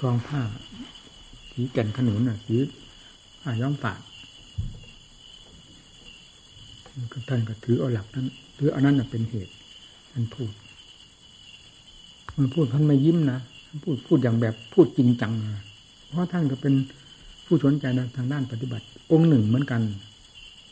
[0.00, 0.40] กองผ้า
[1.52, 2.56] สีแก่นขนุนอะสี
[3.42, 4.00] ผ้าย้อมฝาด
[7.28, 8.26] ท่านก็ถือเอาหลักนั้น
[8.58, 9.52] ถืออันนั้นเป็นเหตุ
[10.12, 10.52] ท่านพูด
[12.36, 13.38] มันพูดท่านไม่ยิ้มนะ
[13.84, 15.32] พูดพูดอย่างแบบพูดจริงจัง
[16.08, 16.74] เพราะท่านก็เป็น
[17.46, 17.84] ผู้สนใจ
[18.16, 19.82] ทางด้านปฏิบัติ องค์หนึ่งเหมือนกัน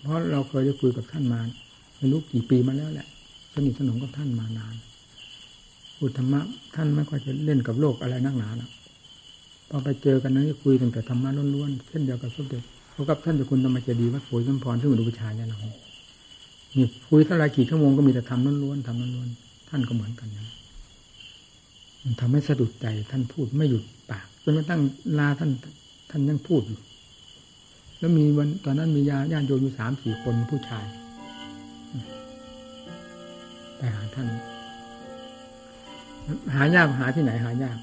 [0.01, 1.41] เพราะเราเคยได้คุยกับท่านมา
[2.03, 3.07] ไม่รู้กี่ปีมาแล้วแหละ
[3.55, 4.75] สนิทสนมกับท่านมานาน
[5.97, 6.41] พูดธรรมะ
[6.75, 8.71] ท่านไม่ค่อยจะเล่นกับโลกอะไรนักหนาแล้ว
[9.69, 15.59] พอไปเจอกันนั้นคุยตั้งแต่ธรรมะล้วนๆเช่นเดียวกับสมเด็จเพราะกับท่านจะคุณธรรมเจดีวัดโพธิสมพรซึ่งอุปชาเนี่ยเรา
[16.77, 20.49] นี่คุยเท่าไรกี่ชั่วโมงก็มีแต่ทำล้วนๆทำล้วนๆท่านก็เหมือนกันนะ
[22.03, 24.81] มันทำให้สะดุดใจท่านพูดไม่หยุดปากจนกระทั่ง
[25.19, 25.51] ลาท่าน
[26.11, 26.81] ท่านยังพูดอยู่
[27.99, 30.87] แล้วมีวันตอนนั้นมีญาญาติโยมอยู่สามสี่คนผู้ชาย
[33.83, 34.29] ไปหาท่าน
[36.55, 37.79] หายากหาที่ไหนหายาก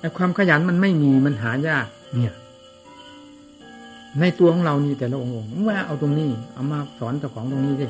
[0.00, 2.34] ไอ้ความขยันมันไม่มีมันหายาก เนี่ย
[4.20, 5.34] ในตัวของเรานี่แต่ละองค์
[5.68, 7.86] ว่าเอาตรงนี้ เอามาสอนเจ้าของตรงนี้สิ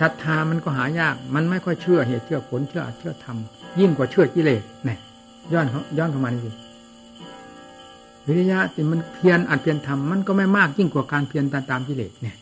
[0.00, 3.36] ศรัทธามันก็หายาก มันไม่ค่อยเชื่อเหตุเชื่อผลเชื่อเชื่อธรรม
[3.80, 4.98] ยิ่งกว่าเชื่อกิเลสเนี่ย
[5.52, 6.50] ย้อนเขาย้อนเข้ามานี่สิ
[8.26, 12.36] วิริยะที่มันเพียรอัดเพียรทำมันก็ไม่มากยิ่งกว่าการเพียรตามตามกิเลสเนี่ย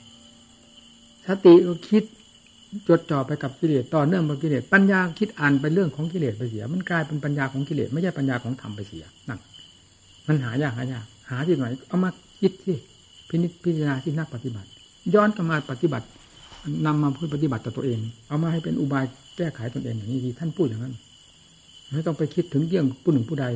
[1.27, 2.03] สติก็คิด
[2.89, 9.39] จดจ่อไปกับกิเลสต่อเนื่องกับกิเลสปัญญาคิดอ่านไปเรื่องของกิเลสไปเสีย มันกลายเป็นปัญญาของกิเลสไม่ใช่ปัญญาของธรรมไปเสียนั่น
[10.27, 12.11] มันหายากหายากหาที่ไหนเอามา
[12.41, 12.75] คิดสิ
[13.29, 14.69] พินิจพิจารณาที่นักปฏิบัติ
[15.15, 16.07] ย้อนกลับมาปฏิบัติ
[16.87, 17.99] นำมาพูดปฏิบัติต่อตัวเอง
[18.29, 19.05] เอามาให้เป็นอุบาย
[19.37, 20.95] แก้ไขตนเองอย่างนี้ดีท่านพูดอย่างนั้น
[21.95, 23.47] ไม่ต้องไปคิดถึงเรื่องผู้หนึ่งผู้ใด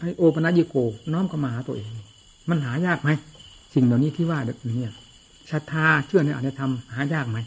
[0.00, 0.76] ไอโอปนัญญิโก
[1.12, 1.90] น้อมเข้ามาหาตัวเอง
[2.50, 3.10] มันหายากไหม
[3.74, 4.92] สิ่งเหล่านี้ที่ว่าเนี่ย
[5.52, 7.38] ศรัทธาเชื่อในอริยธรรมหายากไหม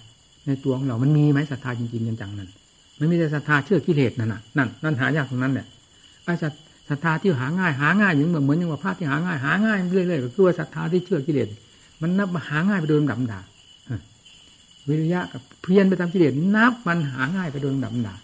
[0.48, 2.50] ในตัวของเรามันมีไหมศรัทธาจริงๆจังๆนั้น
[2.98, 5.66] ไม่มีแต่ศรัทธาเชื่อกิเลสนั่นน่ะนั่นนั่นหายากตรงนั้นแหละ
[6.26, 6.34] ไอ้
[6.89, 11.48] ศรัทธาที่หาง่ายหาง่ายอย่างเหมือนเหมือนอย่างว่าพระที่หาง่ายหาง่ายเรื่อยๆก็คือว่าศรัทธาที่เชื่อกิเลส
[12.02, 13.41] มันนับมาหาง่ายไปโดยลำดับดา
[14.88, 18.16] วิริยะกับเพียรไปตามกิเลสนับมันหาง่ายไปโดยลำดับดา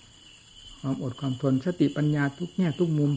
[0.81, 3.11] ความอดความทนสติปัญญาทุกแง่ทุกมุม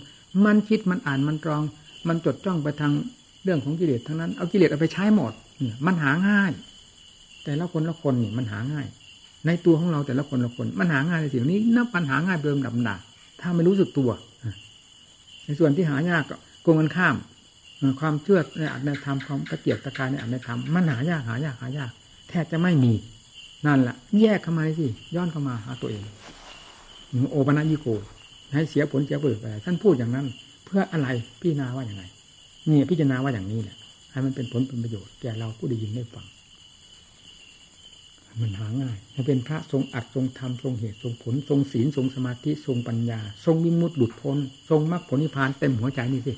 [0.44, 1.62] มันคิดมันอ่านมันตรอง
[2.08, 2.92] มันจดจ้องไปทาง
[3.44, 5.32] เรื่องของกิเลสทั้งนั้นเอากิเลสเอาไปใช้หมด
[5.86, 6.52] มันหาง่าย
[7.44, 8.86] แต่ละคนละคนนี่มันหาง่าย
[9.46, 12.96] ในตัวของเราแต่ละคนละคน มันหาง่ายในสิ่งนี้นับปัญหาง่ายเดิมดับดา
[13.40, 14.10] ถ้าไม่รู้สึกตัว
[15.44, 17.16] ในส่วนที่หายากก็โกงกันข้าม
[18.00, 21.90] ความเชื่อในอัตในธรรมความกระเกียบตะการในอัตในธรรมมันหายากหายากหายาก
[22.28, 22.92] แทบจะไม่มี
[23.66, 26.02] นั่นแหละแยกเข้ามาสิย้อนเข้ามาหาตัวเอง
[27.30, 27.86] โอปนัญิโก
[28.52, 30.26] ให้เสียผลเสียประโยชน์ไปท่านพูดอย่างนั้น
[30.64, 31.08] เพื่ออะไร
[31.40, 32.04] พี่นาว่าอย่างไร
[32.68, 33.76] นี่พิจารณาว่าอย่างนี้แหละ
[34.16, 36.26] ให้มันเป็นผลเป็นประโยชน์แก่เราผู้ได้ยินได้ฟัง
[38.40, 44.36] มันหาง่ายให้เป็นพระทรงอัดทรงธรรมทรงเหตุทรงผล ทรงศีลทรงสมาธิทรงปัญญา ทรงวิมุตติหลุดพ้น
[44.70, 46.32] ทรงมรรคผลนิพพานเต็มหัวใจนี่สิ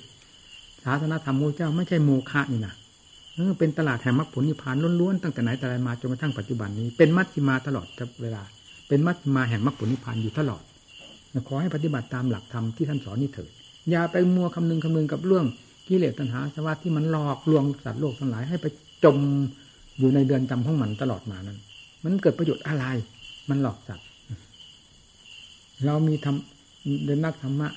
[0.84, 2.74] ศาสนาธรรมโมเจ้าไม่ใช่โมฆะนี่นะ
[3.34, 7.86] เออเป็นตลาดแห่งมรรคผลนิพพานล้วนๆตั้งแต่ไหนแต่ไรมาจนกระทั่งปัจจุบันนี้เป็นมัชฌิมาตลอด
[8.22, 8.42] เวลา
[8.88, 10.62] เป็นมัชฌิมาแห่งมรรคผลนิพพานอยู่ตลอด
[11.48, 13.50] ขอให้ปฏิบัติตามหลักธรรมที่ท่านสอนนี่เถิด
[13.90, 15.46] อย่าไปมัวคำนึงคำนึงกับเรื่อง
[15.88, 18.66] กิเลสตัณหาสวัสดิ์ที่มันหลอกลวงสัตว์โลกทั้งหลายให้ไป
[19.04, 19.18] จม
[19.98, 21.58] อยู่ในเดือนจำของมันตลอดมานั้น
[22.04, 22.84] มันเกิดประโยชน์อะไร
[23.50, 24.06] มันหลอกสัตว์
[25.86, 27.68] เรามีทำเดินนักธรรมะ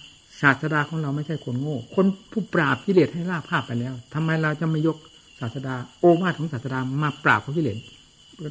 [0.41, 4.97] ศาสดาของเราไม่ใช่คนโง่ คนผู้ปราบกิเลสให้ลาภาพไปแล้วทำไมเราจะไม่ยก
[5.39, 7.78] ศาสดา โอวาทของศาสดามาปราบของกิเลส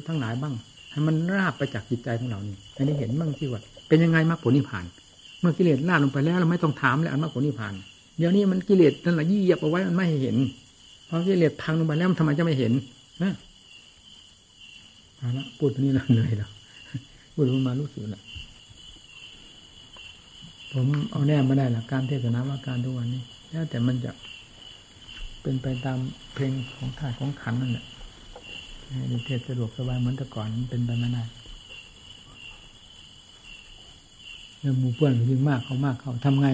[0.07, 0.53] ทั้งหลายบ้าง
[0.91, 4.85] ให้มันราบไปจากจิตใจของเรานี่อันนี้เห็นบ้างที่ว่า เป็นยังไงมรรคผลนิพพาน
[5.39, 7.73] เมื่อกิเลสล่าลงไปแล้วเราไม่ต้องถามแล้วอันมรรคผลนิพพาน
[8.17, 10.37] เดี๋ยวนี้มันกิเลสนั่นแหละยี่ยบเอาไว้มันไม่เห็น
[11.05, 12.73] เพราะกิเลสพังลงไปแล้วทำไมจะไม่เห็น
[13.23, 13.33] นะ
[15.17, 16.49] เอาละพูดตรงนี้เราเหนื่อยแล้ว
[17.33, 18.21] พูดมารู้สึกละ
[20.71, 24.11] ผมเอาแน่ไม่ได้หลักการเทศนาว่าการทุกวันนี้แล้วแต่มันจะ
[25.41, 25.97] เป็นไปตาม
[26.33, 27.85] เพลงของท่าของขันนั่นแหละ
[29.09, 31.23] ในเทศสะดวกสบายเหมือนแต่ก่อนมันเป็นไปไม่ได้
[34.59, 36.47] เรื่องมูเพื่อนยิ่งมากเขามากเขาทำไง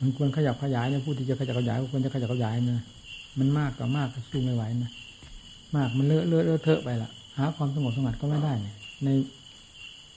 [0.00, 2.84] มันควรขยับขยายนะผู้ที่จะขยับขยายควรจะขยับขยายนะ
[3.38, 4.90] มันมากกับมากก็สู้ไม่ไหวนะ
[5.76, 8.52] มากมันเลอะเลอะเลอะเทอะไปละหาความสงบสงัดก็ไม่ได้
[9.04, 9.08] ใน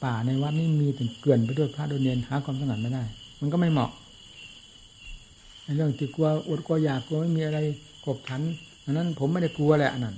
[0.04, 3.04] ป่าในวัดนี่มีถึงเกลื่อนไปด้วยพระด้วยเนนหาความสงัดไม่ได้
[3.42, 3.92] มันก็ไม่เหมาะ
[5.64, 7.60] ในเรื่องที่กลัวอดกลัวอยากกลัวไม่มีอะไร
[8.06, 8.42] กบฉัน
[8.86, 10.16] อันนั้นผมไม่ได้กลัวแหละอันนั้น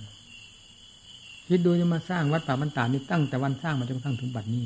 [1.48, 4.64] คิดดูจะมาสร้างวัดป่าบรรดานี่ตั้งแต่วันสร้างมาจนกระทั่งถึงบัดนี้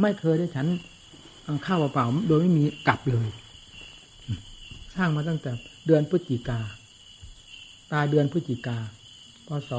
[0.00, 0.66] ไม่เคยได้ฉัน
[1.66, 3.28] ข้าวเปล่าโดยไม่มีกลับเลย
[4.96, 5.50] สร้างมาตั้งแต่
[5.86, 6.60] เดือนพฤศจิกา
[7.92, 8.78] ตายเดือนพฤศจิกา
[9.46, 9.70] พศ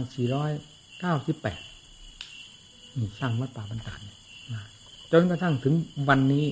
[0.00, 3.94] 2498นี่สร้างวัดป่าบรรดา
[5.12, 5.74] จนกระทั่งถึง
[6.08, 6.44] วันนี้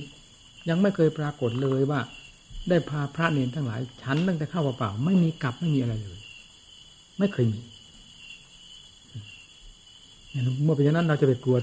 [0.69, 1.99] ยังไม่เคยปรากฏเลยว่า
[2.69, 6.19] ได้พาพระเนรทั้งหลายฉันตั้งแต่เข้าเปล่าไม่มีกลับไม่มีอะไรเลย
[7.19, 7.61] ไม่เคยมี
[10.63, 11.57] เมื่อเป็นอย่างนั้นเราจะไปกลัว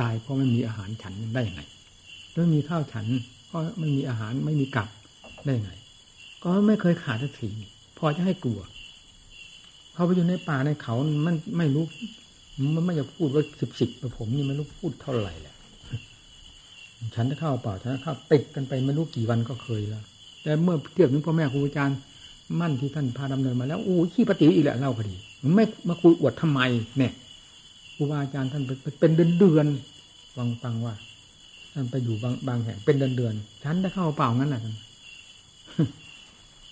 [0.00, 1.62] ตายเพราะไม่มีอาหารฉันได้ยังไง
[2.34, 3.06] ไม่มีข้าวฉัน
[3.50, 4.88] ก็ไม่มีอาหารไม่มีกลับ
[5.44, 5.72] ได้ยังไง
[6.42, 7.50] ก็ไม่เคยขาดสักที
[7.98, 8.60] พอจะให้กลัว
[9.94, 10.94] เขาไปอยู่ในป่าในเขา
[11.26, 11.84] มันไม่รู้
[12.74, 15.54] มันไม่อยากพูดว่าสิบสิบผมนี่ไม่รู้พูดเท่าไหร่แหละ
[17.14, 20.04] ฉันจะเข้าเปล่าฉันจะเข้าติดกันไปไม่รู้กี่วันก็เคยแล้ว
[20.42, 21.98] แต่เมื่อเทียบถึงพ่อแม่ครูอาจารย์
[22.60, 25.16] มั่นที่ท่านพาดำเนินมาแล้วโอ้ขี้ปฏิวอีกแหละเล่าพอดี
[25.56, 26.60] ไม่มาคุยอวดทำไม
[26.98, 27.12] เนี่ย
[27.94, 28.62] ครูบาอาจารย์ท่าน
[29.00, 29.66] เป็นเดือนเดือน
[30.36, 30.94] ฟังฟังว่า
[31.72, 33.34] ท่านไปอยู่บางบางแห่งเป็นเดือนเดือน
[33.64, 34.60] ฉันจะเข้าเปล่างั้นแหละ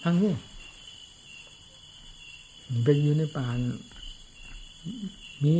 [0.04, 0.32] ทั้งนี้
[2.84, 3.46] ไปอยู่ในป่า
[5.42, 5.52] มี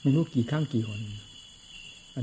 [0.00, 0.98] ไม่รู้กี่ครั้งกี่คน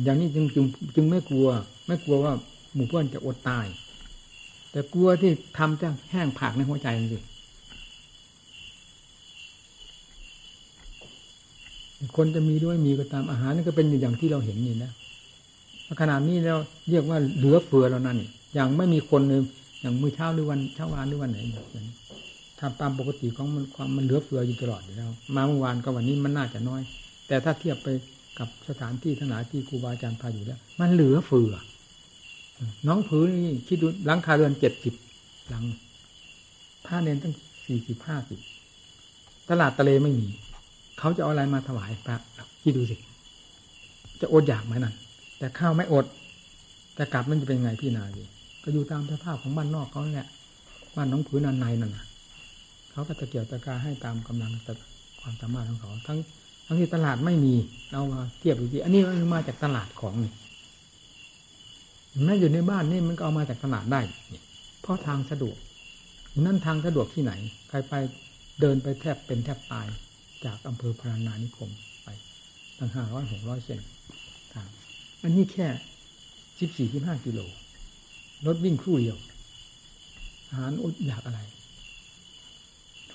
[0.03, 1.47] อย่างนี้จึงจึงจึงไม่กลัว
[1.87, 2.33] ไม่กลัวว่า
[2.73, 3.65] หมู่เพื่อนจะอดตาย
[4.71, 7.23] แต่กลัวที่ทำจะแห้งผากในหัวใจจริง
[12.15, 14.91] คนจะมีด้วยมีก็ตามอาหารนี่ก็เป็นอย่างที่เราเห็นนี่นะ
[16.01, 16.57] ขนาดนี้แล้ว
[16.89, 18.17] เรียกว่าเหลือเฟือแล้วนั่น
[18.53, 19.41] อย่างไม่มีคนเลย
[19.83, 21.87] อย่างมื้อเช้าหรือวันเช้าวานหรือวันไหนแบบนั้น
[22.59, 26.81] ถ้าตามปกติของมันความมันเหลือเฟืออยู่ตลอดอยู่แล้ว มาเมื่อวานกับวันนี้มันน่าจะน้อย
[27.27, 27.87] แต่ถ้าเทียบไป
[28.39, 31.53] กับสถานที่ทั้งหลายที่ครูบาอาจารย์พาอยู่แล้ว มันเหลือเฟือ
[32.87, 34.93] น้องผืนนี่คิดดูหลังคาเรือนเจ็ดสิบ
[35.49, 35.63] หลัง
[36.85, 37.33] ผ้าเน้นตั้ง
[37.65, 38.39] สี่สิบห้าสิบ
[39.49, 40.27] ตลาดตะเลไม่มี
[40.99, 42.17] เขาจะเอาอะไรมาถวายพระ
[42.63, 42.95] คิดดูสิ
[44.21, 44.95] จะอดอยากไหมนั่น
[45.37, 46.05] แต่ข้าวไม่อด
[46.95, 48.23] แต่กลับมันจะเป็นไงพี่นาดี
[48.63, 50.27] ก็อยู่ตามสภาพของบ้านนอกเขาแหละ
[50.95, 52.05] บ้านน้องผืนนันในนั่นนะ
[52.91, 54.73] เขาก็จะเกี่ยวตะกาให้ตามกำลังแต่
[55.21, 56.17] ความสามารถของเขาทั้ง
[56.65, 57.55] ทั้งที่ตลาดไม่มี
[57.91, 60.33] เรามาเทียบดูสิอันนี้มันมาจากตลาดของนี่
[62.25, 64.01] แม้อยู่ในบ้านนี่มันก็เอามาจากตลาดได้
[64.81, 65.57] เพราะทางสะดวก
[66.45, 67.33] นั่นทางสะดวกที่ไหน
[67.69, 67.93] ใครไป
[68.59, 69.87] เดินไปแทบเป็นแทบตาย
[70.45, 71.69] จากอำเภอพรานานิคม
[72.03, 72.07] ไป
[72.77, 73.81] ตั้งห้าร้อยหกร้อยเซน
[74.53, 74.67] ทาง
[75.23, 75.67] อันนี้แค่
[76.59, 77.39] สิบสี่สิบห้ากิโล
[78.47, 79.17] รถวิ่งครู่เดียว
[80.49, 81.39] อาหารอดอยากอะไร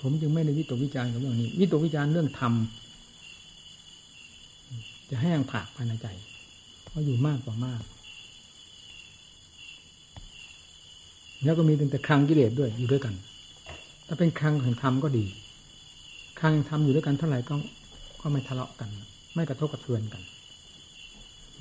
[0.03, 2.53] ผมจึงไม่ได้วิตกวิจารณ์กับเรื่องนี้ วิตกวิจารณ์เรื่องธรรม
[5.09, 6.07] จะแห้งผากภายในใจ
[6.83, 7.83] เพราะอยู่มากกว่ามาก
[11.43, 13.15] แล้วก็มีตั้งแต่ครังกิเลสด้วยอยู่ด้วยกัน
[14.07, 15.25] ถ้าเป็นครังแห่งธรรมก็ดี
[16.39, 17.55] ครังแห่งธรรมอยู่ด้วยกันเท่าไหร่ก็
[18.21, 18.89] ก็ไม่ทะเลาะกัน
[19.35, 20.21] ไม่กระทบกระเทือนกัน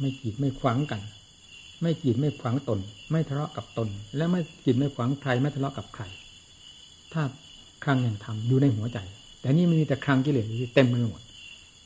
[0.01, 1.01] ไม่กีดไม่ขวางกัน
[1.83, 2.79] ไม่กีดไม่ขวางตน
[3.11, 6.03] ไม่ทะเลาะกับตน และไม่กีดไม่ขวางใครไม่ทะเลาะกับใคร
[7.13, 7.23] ถ้า
[7.85, 8.99] ครังแห่งธรรมอยู่ในหัวใจ
[9.41, 11.23] แต่นี่มีแต่ครังกิเลสเต็มไปหมด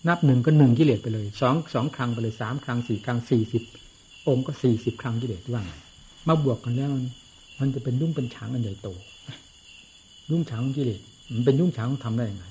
[0.09, 3.63] นับหนึ่งก็หนึ่งกิเลสไปเลยสองสองครังไปเลยสามครังสี่ครังสี่สิบ
[4.29, 5.73] องค์ก็สี่สิบครังกิเลสว่าไง
[6.29, 6.91] มาบวกกันแล้ว
[7.61, 8.89] มันจะเป็นยุ่งเป็นฉางอันใหญ่โต
[10.31, 11.01] ยุ่งฉางของกิเลส
[11.35, 12.47] มันเป็นยุ่งฉางของธรรมได้ยังไง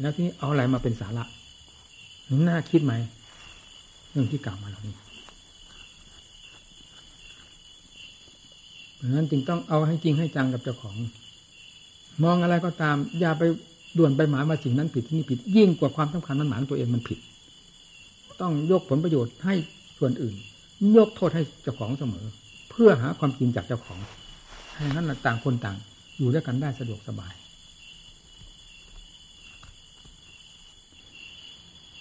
[0.00, 1.24] แล้วที่นี้เอาอะไรมาเป็นสาระ
[2.48, 2.94] น่าคิดไหม
[4.10, 4.94] เรื่องที่กล่าวมาเหล่านี้
[8.94, 10.96] เพราะ นั้นจึงต้องเอาให้จริงให้จังกับเจ้าของ
[12.24, 13.42] มองอะไรก็ตาม อย่าไป
[13.98, 17.18] ด่วนไปหมายมาสิ่งนั้นผิดที่นี่ผิด ยิ่งกว่าความสำคัญมันหมายตัวเองมันผิด
[18.40, 19.54] ต้องยกผลประโยชน์ให้
[19.98, 20.34] ส่วนอื่น
[20.96, 22.26] ยกโทษให้เจ้าของเสมอ
[22.70, 23.98] เพื่อหาความจริงจากเจ้าของ
[24.74, 25.76] ให้นั้นต่างคนต่าง
[26.18, 27.34] อยู่ด้วยกันได้สะดวกสบาย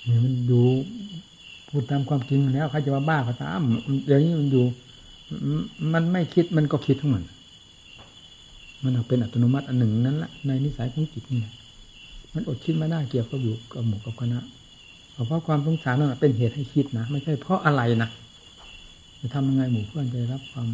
[0.04, 0.66] เนี่ยมันอยู่
[1.70, 3.62] พูดตามความจริงแล้วใครจะว่าบ้าก็ตาม
[4.06, 4.66] เดี๋ยวนี้มันอยู่
[5.94, 7.24] มันไม่คิดมันก็คิดทั้งหมด
[8.84, 11.42] มันเป็นอัตโนมัติอันหนึ่งนั้นละในนิสัยของจิตนี่
[12.34, 14.40] มันอดคิดไม่ได้เกี่ยวกับอยู่กับหมู่กับคณะ
[15.28, 18.10] เพราะความสงสารนั่นเป็นเหตุให้คิดนะไม่ใช่เพราะอะไรนะ
[19.20, 20.68] จะทำยังไงหมู่เพื่อนจะรับความ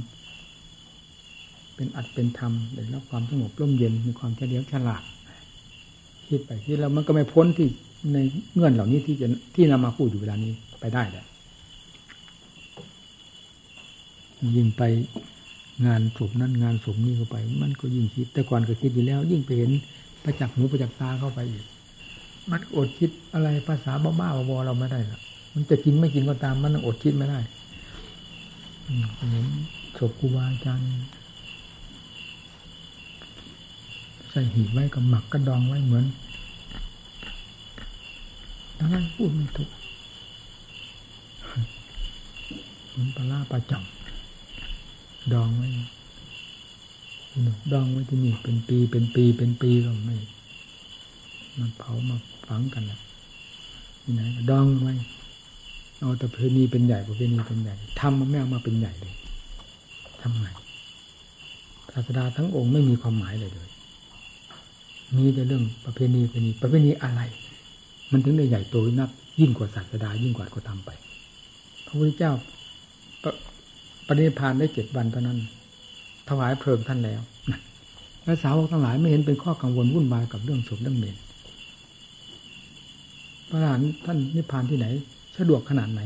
[1.75, 5.03] เป็นอัดเป็นธรรมได้รับความสงบร่มเย็นมีความเฉลียวฉลาด
[6.27, 7.67] คิดไปคิดแล้วมันก็ไม่พ้นที่
[8.13, 8.17] ใน
[8.55, 11.25] เงื่อนเหล่านี้ที่จะที่นำมาพูดอยู่เวลานี้ไปได้แหละ
[14.55, 14.83] ยิ่งไป
[15.85, 19.71] งานศพนั่นงานศพนี่เข้าไป มันก็ยิ่งคิด แต่ก่อนก็คิดอยู่แล้ว ยิ่งไปเห็น
[20.23, 21.65] ประจักษ์หูประจักษ์ตาเข้าไปอีก
[22.51, 25.19] มันอดคิดอะไรภาษาบ้าๆบอๆเราไม่ได้ละ
[25.53, 27.39] มันจะกินไม่กินก็ตาม มันอดคิดไม่ได้
[29.31, 29.47] เห็น
[29.97, 30.85] ศพครูบาอาจารย์
[34.31, 36.05] ใส่หีบไว้กับหมักกระดองไว้เหมือน
[38.79, 39.69] อะไรพูดไม่ถูก
[42.89, 43.79] เหมือนปลาปลาจ่อ
[45.33, 45.67] ดองไว้
[47.73, 50.17] ดองไว้ที่นี่เป็นปีเป็นปีเป็นปีก็ไม่
[51.59, 52.17] มันเผามา
[52.47, 52.99] ฝังกันนะ
[54.01, 54.93] ที่ไหนดองไว้
[55.99, 59.15] เอาแต่เพณีเป็นใหญ่ประเพณีเป็นใหญ่ทำมันไม่เอามาเป็นใหญ่เลย
[60.21, 60.47] ทำไง
[61.93, 63.69] ศาสดาทั้งองค์ไม่มีความหมายเลยเลย
[65.17, 67.21] มีแต่เรื่องประเพณีประเพณีประเพณีอะไร
[68.11, 69.09] มันถึงได้ใหญ่โตนัก
[69.39, 70.89] ยิ่งกว่าศาสดายิ่งกว่าก็ทำไป
[71.85, 72.33] พระพุทธเจ้า
[73.23, 73.25] ป
[74.19, 75.37] ฏิพานได้เจ็ดวันเท่านั้น
[76.29, 77.21] ถวายเพลิงท่านแล้ว
[78.23, 81.17] และสาวกทั้งหลายไม่เห็นเป็นข้อกังวลวุ่นวายกับเรื่องศพเรื่องเมน
[83.49, 84.87] พระอรหันต์ท่านนิพพานที่ไหน
[85.37, 86.01] สะดวกขนาดไหน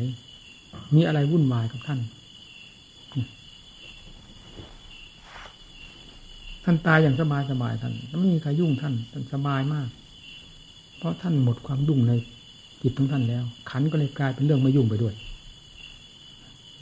[0.95, 1.99] มีอะไรวุ่นวายกับท่าน
[6.63, 9.87] ท่านตายอย่างสบายสบายท่านไม่มีใครยุ่งท่านท่านสบายมาก
[10.97, 12.13] เพราะท่านหมดความดุ่งใน
[12.81, 15.13] จิตของท่านแล้ว ขันก็เลยกลายเป็นเรื่องไม่ยุ่งไปด้วย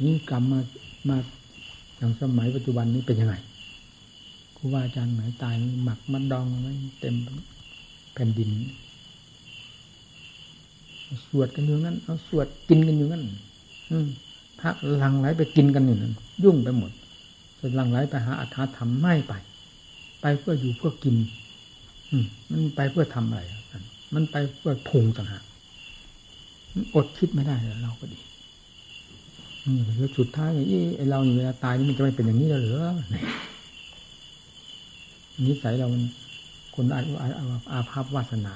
[0.05, 0.59] นี่กรรมมา
[1.10, 1.18] มา
[1.97, 3.36] อย่างสมัยปัจจุบันนี้เป็นยังไง
[4.58, 7.16] ครูบาอาจารย์ไหนตายหมักมัดดองไว้เต็ม
[8.14, 8.49] แผ่นดิน
[11.28, 13.24] สวดกันอยู่นั้น เอาสวดกินกันอยู่นั้น
[13.91, 14.08] อืม
[14.60, 16.91] พระหลังไหลไปกินกันอยู่นั้น ยุ่งไปหมด
[17.60, 19.34] จะหลังไหลไปหาอัธธรรมไม่ไป
[20.22, 21.16] ไปเพื่ออยู่เพื่อกิน
[22.12, 23.41] อืมมันไปเพื่อทำอะไร
[24.14, 25.43] มันไปเพื่อพุงต่างหาก
[26.95, 28.20] อดคิดไม่ได้เราก็ดี
[29.97, 30.49] แล้วสุดท้าย
[30.97, 32.78] ไอ้เราเวลาตายนี่มันจะไม่เป็นอย่างนี้แล้วหรือ
[35.45, 35.88] นิสัยเรา
[36.76, 37.01] คนอา
[37.72, 38.53] อาภาพวาสนา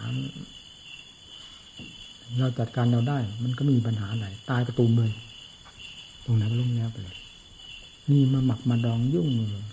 [2.40, 5.12] เราจัดการเราได้ มันก็ไม่มีปัญหาไหนตายกระตูมเลย
[6.26, 7.18] ตรงไหนก็ลุ่มแล้วไปเลย
[8.12, 9.66] นี่มาหมักมาดองยุ่งเลย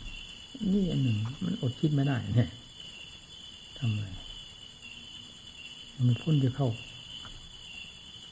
[0.73, 2.51] นี่อันหนึ่ง มันอดคิดไม่ได้ เนี่ย
[3.79, 4.03] ทำไง
[6.09, 6.69] มันพ้นจะเข้า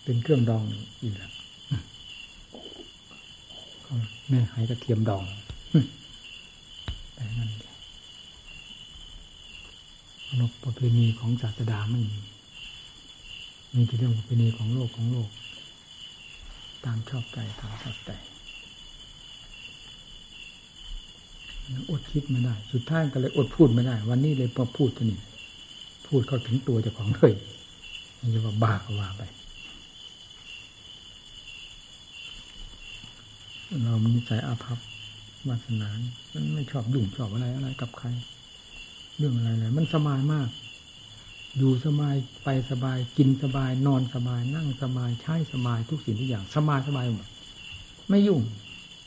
[0.04, 0.64] เป็นเครื่องดอง
[1.02, 1.32] อีกแล้ว
[4.32, 5.24] แม่หายกระเทียมดอง
[7.14, 7.50] แต่นั่น
[10.40, 12.18] นกประเพณีของศาสดาไม่มี
[13.74, 15.28] มีแต่เรื่องประเพณีของโลกของโลก
[16.84, 18.10] ตามชอบใจตามชอบใจ
[21.90, 25.18] อดคิดไม่ได้ สุดท้ายก็เลยอดพูดไม่ได้ วันนี้เลยพอพูดทีนี้
[26.06, 27.34] พูดเข้าถึงตัวเจ้าของเลย
[28.20, 29.22] นี่จะว่าบ้าก็ว่าไป
[33.84, 34.78] เรามีสายอาภัพ
[35.48, 35.88] วาสนา
[36.32, 38.08] มันไม่ชอบยุ่งชอบอะไรอะไรกับใคร
[39.16, 40.48] เรื่องอะไรเลยมันสบายมาก
[41.58, 42.14] อยู่สบาย
[42.44, 47.28] ไปสบาย กินสบาย นอนสบาย นั่งสบายใช้สบายทุกสิ่งทุกอย่างสบายสบายหมด
[48.08, 48.40] ไม่ยุ่ง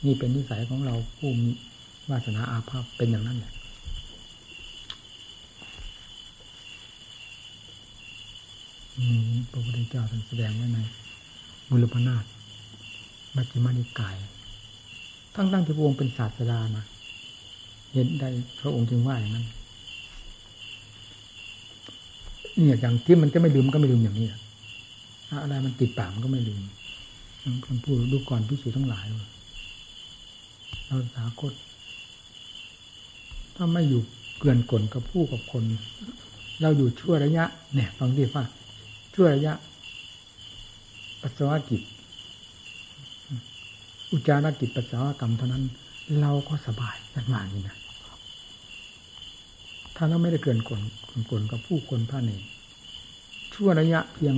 [0.04, 1.48] นี่เป็นนิสัยของเราผู้มี
[2.10, 3.52] วาสนาอาภัพเป็นอย่างนั้นแหละ
[9.50, 10.78] พระพุทธเจ้าท่านแสดงไว้ใน
[11.68, 12.24] มุลปนาต
[13.36, 14.16] มัจจิมานิกาย
[15.36, 16.84] ทั้งตั้งที่พระองค์เป็นศาสดานะ
[17.92, 18.28] เห็นได้
[18.60, 19.46] พระองค์จึงว่าอย่างนั้น
[22.54, 24.26] เนี่ยอย่างที่มันจะไม่ลืมก็ไม่ลืมอย่างนี้
[25.42, 26.60] อะไรมันติดปากมันก็ไม่ลืม
[27.64, 29.04] คนพูดดูก่อนพิสูจทั้งหลาย
[30.86, 31.52] เราสาคต
[33.56, 34.02] ถ้าไม่อยู่
[34.38, 35.64] เกลื่อนกลนกับผู้กับคน
[36.60, 38.42] เราอยู่ชั่วระยะ เนี่ยฟังดีฟ้า
[39.14, 39.52] ชั่วระยะ
[41.20, 41.82] ปัสสาวะกิจ
[44.12, 45.64] อุจารกิจปัสสาวะกรรมเท่านั้น
[46.20, 47.76] เราก็สบายนันมานี่นะ
[49.96, 50.80] ถ้าเราไม่ได้เกินกล
[51.30, 52.30] กลกับผู้คนพระเน
[53.54, 54.34] ชั่วระยะเพียง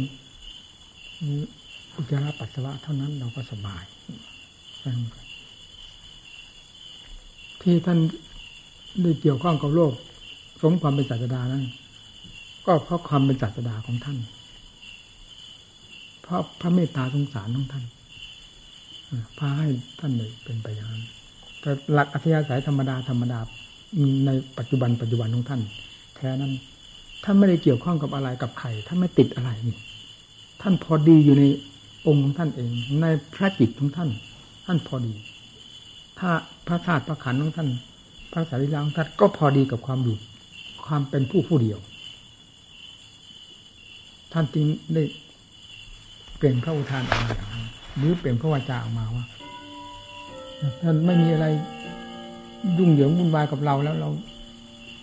[1.97, 3.85] อุจจาระปัสสาวะเท่านั้นเราก็สบาย
[7.63, 7.99] ที่ท่าน
[9.03, 9.93] ได้เกี่ยวข้องกับโลก
[10.63, 11.65] สมความเป็นศาสดานั้น
[12.67, 14.19] ก็เพราะความเป็นศาสดาของท่าน
[16.23, 17.85] เพราะพระเมตตาสงสารของท่าน
[19.39, 19.69] พาให้
[20.01, 21.05] ท่านเลยเป็นไปอย่างนั้น
[21.61, 23.39] แต่หลักอัธยาศัยธรรมดาธรรมดา
[24.27, 25.61] ในปัจจุบันปัจจุบันของท่าน
[26.17, 26.53] แท้นั้น
[27.25, 29.77] ท่านไม่ได้เกี่ยวข้องกับอะไรกับใครท่านไม่ติดอะไรนี่
[30.63, 31.45] ท่านพอดีอยู่ใน
[32.07, 34.11] องค์ของท่านเอง ในพระจิตของท่าน
[34.67, 35.15] ท่านพอดี
[36.19, 36.31] ถ้า
[36.67, 37.69] พระธาตุพระขันของท่าน
[38.33, 40.17] พระสารีรังทัดก็พอดีกับความอยู่
[40.87, 41.79] ความเป็นผู้ผู้เดียว
[44.33, 45.03] ท่านจึงได้
[46.37, 47.58] เปลี่ยนพระอุทานออกมา
[47.99, 49.25] หรือเปลี่ยนพระวาจาออกมาว่า
[50.83, 51.47] ท่านไม่มีอะไร
[52.79, 54.11] ยุ่งเหยิงวุ่นวายกับเราแล้วเรา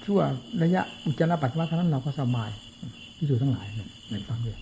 [0.06, 0.20] ชั่ว
[0.64, 2.50] ระยะอุจจาระปัสสาวะเท่านั้นเราก็สบาย
[3.16, 3.68] ที่อยู่ทั้งหลาย
[4.10, 4.58] ในฟังเลย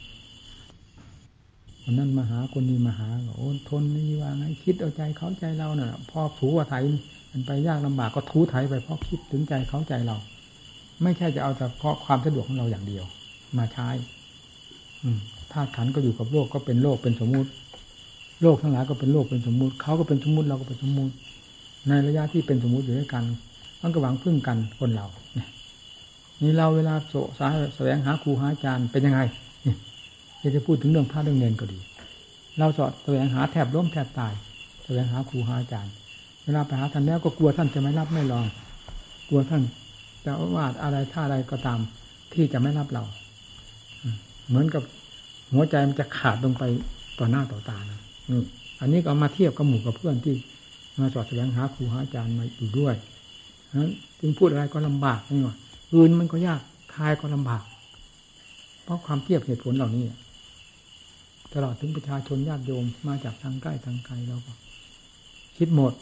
[1.83, 6.83] วนนั้นมาหาคนนี้มาหาโอ้ทนนี่ว่าไงคิดเอาใจเขาใจเราเน่ะพอผูว่าไทย
[7.31, 10.17] มันไปยากลำบากก็ทูไถไปเพราะคิดถึงใจเขาใจเรา
[11.03, 13.05] ไม่ใช่จะเอาแต่เพราะความสะดวกของเราอย่างเดียว
[13.57, 13.87] มาใช้
[15.03, 15.09] อื
[15.51, 17.49] ธาตุขันก็อยู่กับโลกก็เป็นโลกเป็นสมมุติ
[18.43, 21.13] โลกทั้งหลายก็เป็นโลกเป็นสมมุติเขาก็เป็นสมมุติเราก็เป็นสมมุติ
[21.87, 23.23] ในระยะที่เป็นสมมุติอยู่ด้วยกัน
[23.81, 25.47] มันก็หวังพึ่งกันคนเราเนี่ย
[26.41, 29.19] นี่เราเวลาโสสาแสวงหาครูหาอาจารย์เป็นยังไง
[30.41, 31.79] นี่จะพูดถึงเรื่องพระเรื่องเงินก็ดี
[32.59, 34.33] เราสอดแสวงหาแทบล้มแทบตาย
[34.83, 35.93] แสวงหาครูหาอาจารย์
[36.43, 38.45] เวลาไปหาท่านแล้วก็กลัวท่านจะไม่รับไม่ลอง
[39.29, 39.61] กลัวท่าน
[40.25, 41.79] จะว่าอะไรท่าอะไรก็ตาม
[42.33, 43.03] ที่จะไม่รับเรา
[44.47, 44.83] เหมือนกับ
[45.53, 46.63] หัวใจมันจะขาดลงไป
[47.19, 47.99] ต่อหน้าต่อตานะ
[48.79, 50.35] อันนี้ก็เอามาเทียบกับหมู่กับเพื่อนที่
[50.99, 52.95] มาสอดแสวงหาครูหาอาจารย์มาอยู่ด้วย
[53.79, 55.55] นั้นจึงพูดอะไรก็ลำบากนี่ว่า
[55.93, 56.61] อื่นมันก็ยาก
[56.93, 57.63] ทายก็ลำบาก
[58.83, 60.03] เพราะความเทียบเหตุผลเหล่านี้
[61.53, 64.53] ตลอดถึงประชาชนญาติโยมมาจากทางใกล้ทางไกลเราก็
[65.57, 65.93] คิดหมด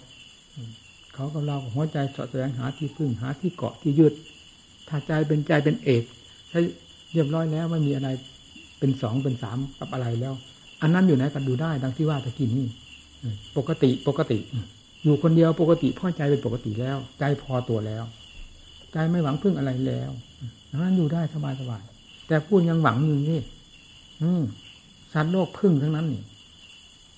[1.14, 4.14] เขากับเราหัวใจสอดแสวงหาที่พึ่งหาที่เกาะที่ยึด
[4.88, 6.04] ถ้าใจเป็นใจเป็นเอก
[6.52, 6.60] ถ้า
[7.14, 8.10] เรียบร้อยแล้วไม่มีอะไร
[8.80, 10.34] เป็นสองเป็นสามกับอะไรแล้ว
[10.82, 12.68] อันนั้นอยู่ไหนกันดูได้ ดังที่ว่าตะกี้นี่
[13.58, 14.40] ปกติปกติ
[15.04, 18.04] อยู่คนเดียวปกติพ่อใจเป็นปกติแล้ว ใจพอตัวแล้ว
[18.92, 20.12] ใจไม่หวังพึ่งอะไรแล้ว
[20.72, 21.84] ดังนั้นอยู่ได้สบายสบาย
[22.28, 23.42] แต่พูดยังหวังอยู่นี่
[25.14, 26.24] สัตว์โลกพึ่งทั้งนั้นนี่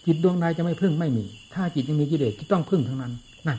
[0.05, 3.13] จิตดวงใดจะไม่พึ่งไม่มี ถ้าจิตยังมีกิเลสที่ต้องพึ่งทั้งนั้น
[3.47, 3.57] นั่น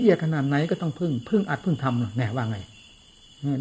[0.00, 2.58] ละเอียดขนาดไหนก็ต้องพึ่ง พึ่งอัดพึ่งทำแน่ว่าไง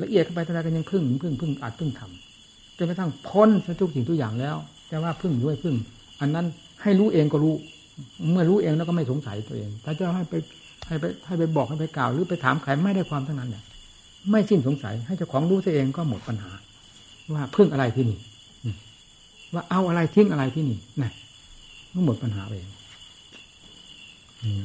[0.04, 3.50] ละเอียดเข้าไปเท่าไรก็ยังพึ่งพึ่งพึ่งอัดพึ่งทำจนกระทั่งพ้น
[3.82, 4.56] ทุกสิ่งทุกอย่างแล้ว
[4.94, 5.76] แต่ว่าพึ่งด้วยพึ่ง
[6.22, 6.46] อันนั้น
[6.82, 7.56] ให้รู้เองก็รู้
[8.32, 10.34] เมื่อรู้เองแล้วก็ไม่สงสัยตัวเอง ถ้าจะให้ไป
[10.88, 13.64] ให้ไปให้ไปบอกให้ไปกล่าว หรือไปถามใครไม่ได้ความทั้งนั้นเนี่ย
[14.30, 16.52] ไม่สิ้นสงสัย ให้เจ้าของรู้ตัวเองก็หมดปัญหา
[17.34, 18.18] ว่าพึ่งอะไรที่นี่
[19.54, 21.12] ว่าเอาอะไรทิ้งอะไรที่นี่นะ
[21.94, 22.68] ก็หมดปัญหาเอง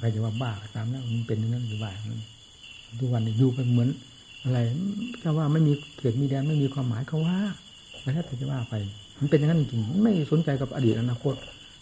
[0.00, 1.90] ใครจะว่าบ้าตามแล้วมันเป็นอย่างนั้นหรือว่า
[2.98, 3.88] ทุกวันนี้อยู่ไปเหมือน
[4.44, 4.58] อะไร
[5.22, 7.36] ถ้าว่าไม่มีเกียรติมีแดนไม่มีความหมายเขาว่า
[8.02, 8.74] ไม่ใช่จะว่าไป
[9.18, 11.34] มันเป็นอย่างนั้นจริงไม่สนใจกับอดีตอนาคต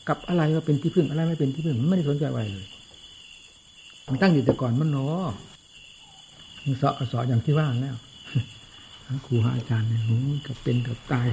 [0.09, 2.67] กับอะไรว่าเป็นที่พึ่งอะไรไม่เป็นที่พึ่งมันไม่ได้สนใจอะไรเลย
[4.09, 5.29] มันตั้งอยู่แต่ก่อนมันเนาะ
[6.65, 7.97] มันสอสออย่างที่ว่าแล้ว
[9.27, 10.03] ครูหาอาจารย์เนี่ย
[10.47, 11.29] กับเป็นกับตาย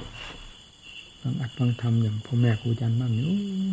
[1.21, 3.25] ฟังอัดฟังทำอย่างพ่อแม่ครูอาจารย์บ้างเนี่ย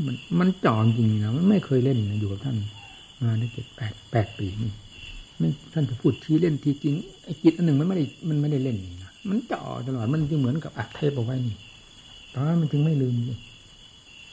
[0.06, 2.56] มันมันจ่อจริงนะมันไม่เคยเล่นอยู่กับท่าน
[3.22, 4.72] มาได้เจ็ดแปดแปดปีนี่
[5.38, 11.56] ไม่ท่านจะพูดทีเล่นทีจริงไอ้จิตอันหนึ่งมันไม่ได้มันไม่ได้เล่นนี่นะมันจ่อตลอดมันจึงเหมือนกับอัดเทปเอาไว้นี่
[12.34, 13.38] ตอนนั้นมันจึงไม่ลืมเลย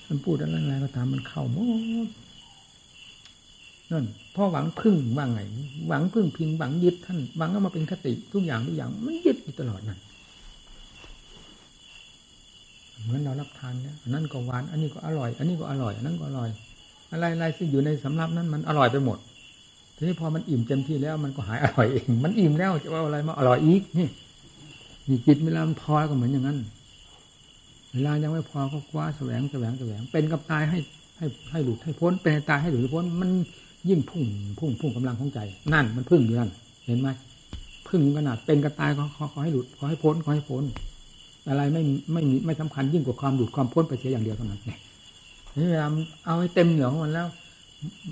[0.07, 1.57] มันพูดอะไรก็ตามมันเข้าหม
[2.07, 2.09] ด
[3.91, 5.41] นั่นพ่อหวังพึ่งว่าไง
[5.87, 9.99] หวังพึ่งพิงหวังยึดท่านหวังเอามาเป็นคติทุกอย่างทุกอย่างมันยึดอยู่ตลอดนั่น
[13.01, 16.49] เหมือนเรารับทานเนี่ยนนั้นก็หวาน อันนี้ก็อร่อย อันนี้ก็อร่อยอันนั้นก็อร่อย
[17.11, 19.17] อะไรอะไรที่อยู่ในสำรับนั้นมันอร่อยไปหมด
[19.95, 24.07] ทีนี้พอมันอิ่มเต็มที่แล้ว มันก็หายอร่อยเอง มันอิ่มแล้วจะว่าอะไรมาอร่อยอีกนี่
[25.07, 26.57] นี่จิตเวลามันพอก็เหมือนอย่างนั้น
[27.97, 30.79] เวลายังไม่พอก็คว้าแสวงแสวงแสวง เป็นกับตายให้
[31.17, 33.29] ให้ให้หลุดให้พ้น เป็นตายให้หลุดให้พ้น มัน
[33.89, 34.23] ยิ่งพุ่ง
[34.59, 35.39] พุ่งพุ่งกำลังของใจ
[35.73, 36.51] นั่น มันพึ่งอยู่นั่น
[36.85, 37.09] เห็นไหม
[37.87, 40.63] พึ่งขนาดเป็นกับตายขอขอขอให้หลุดขอให้พ้นขอให้พ้น
[41.49, 41.81] อะไรไม่
[42.13, 44.79] ไม่มีไม่สำคัญยิ่งกว่าความหลุดความพ้นไปเสียอย่างเดียวเท่านั้นเนี่ย
[45.69, 45.87] เวลา
[46.25, 47.27] เอาให้เต็มเหนียวของมันแล้ว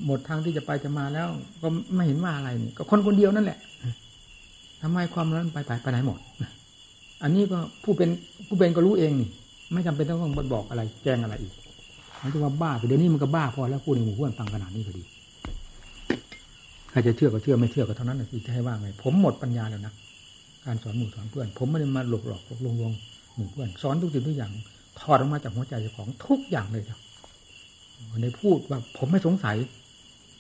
[0.06, 1.28] หมดทางที่จะไปจะมาแล้ว
[1.62, 3.60] ก็ไม่เห็นว่าอะไรนี่ก็คนคนเดียวนั่นแหละ
[4.82, 6.20] ทำไมความนั้นไปไปไปไหนหมด
[7.22, 8.10] อันนี้ก็ผู้เป็น
[8.48, 9.30] ผู้เป็นก็รู้เองนี่
[9.74, 11.54] ไม่จำเป็นต้องบอกอะไร แจ้งอะไรอีก
[12.24, 15.04] มันจะว่าบ้าแต่เดี๋ยวนี้มันก็บ้าพอแล้วพูดในหมู่เพื่อนฟังขนาดนี้พอดี
[16.90, 19.94] ใครจะเชื่อก็เชื่อไม่เชื่อก็เท่านั้นสิจะให้ว่าไงผมหมดปัญญาแล้วนะ
[20.66, 22.92] การสอนหมู่สอนเพื่อน ผมไม่ได้มาหลอกหลอกลวงลวง
[23.36, 24.52] หมู่เพื่อนสอนทุกสิ่งทุกอย่าง
[25.00, 27.00] ถอดออกมาจากหัวใจจ้าของทุกอย่างเลยครับ
[28.22, 29.56] ในพูดว่าผมไม่สงสัย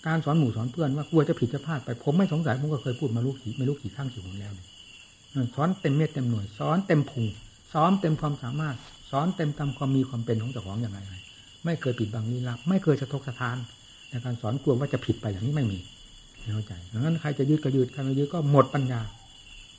[0.07, 4.67] การสอนหมู่สอนเพื่อนว่ากลัวจะผิดจะพลาดไป ผมไม่สงสัยผมก็เคยพูดมาลูกขี่ไม่รู้กี่ครั้งกี่หนแล้วเนี่ย
[5.55, 7.25] สอนเต็มเม็ดเต็มหน่วยสอนเต็มพุง
[7.75, 8.75] สอนเต็มความสามารถ
[9.11, 10.99] สอนเต็มตามความมีความเป็นของเจ้าของอย่างไร
[11.65, 13.57] ไม่เคยปิดบังลี้ลับ ไม่เคยสะทกสะทาน
[14.09, 15.79] ในการสอนกลัวว่าจะผิดไปอย่างนี้ไม่มี
[16.53, 19.01] เข้าใจดังนั้นใครจะยืดก็ยืดใครไม่ยืดก็หมดปัญญา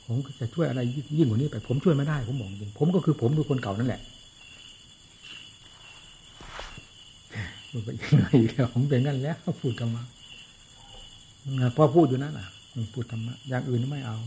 [0.05, 0.79] ผมจะช่วยอะไร
[1.17, 4.01] ยิ่งกว่านี้ไป ผมช่วยไม่ได้ผมบอกจริงผมก็คือผมคือคนเก่านั่นแหละ
[7.69, 10.03] พูดไปยังไงเดี๋ยวผมเป็นกันแล้วพูดธรรมะ
[11.75, 12.47] พอพูดอยู่นั่นอะ
[12.93, 14.17] พูดธรรมะอย่างอื่นไม่เอา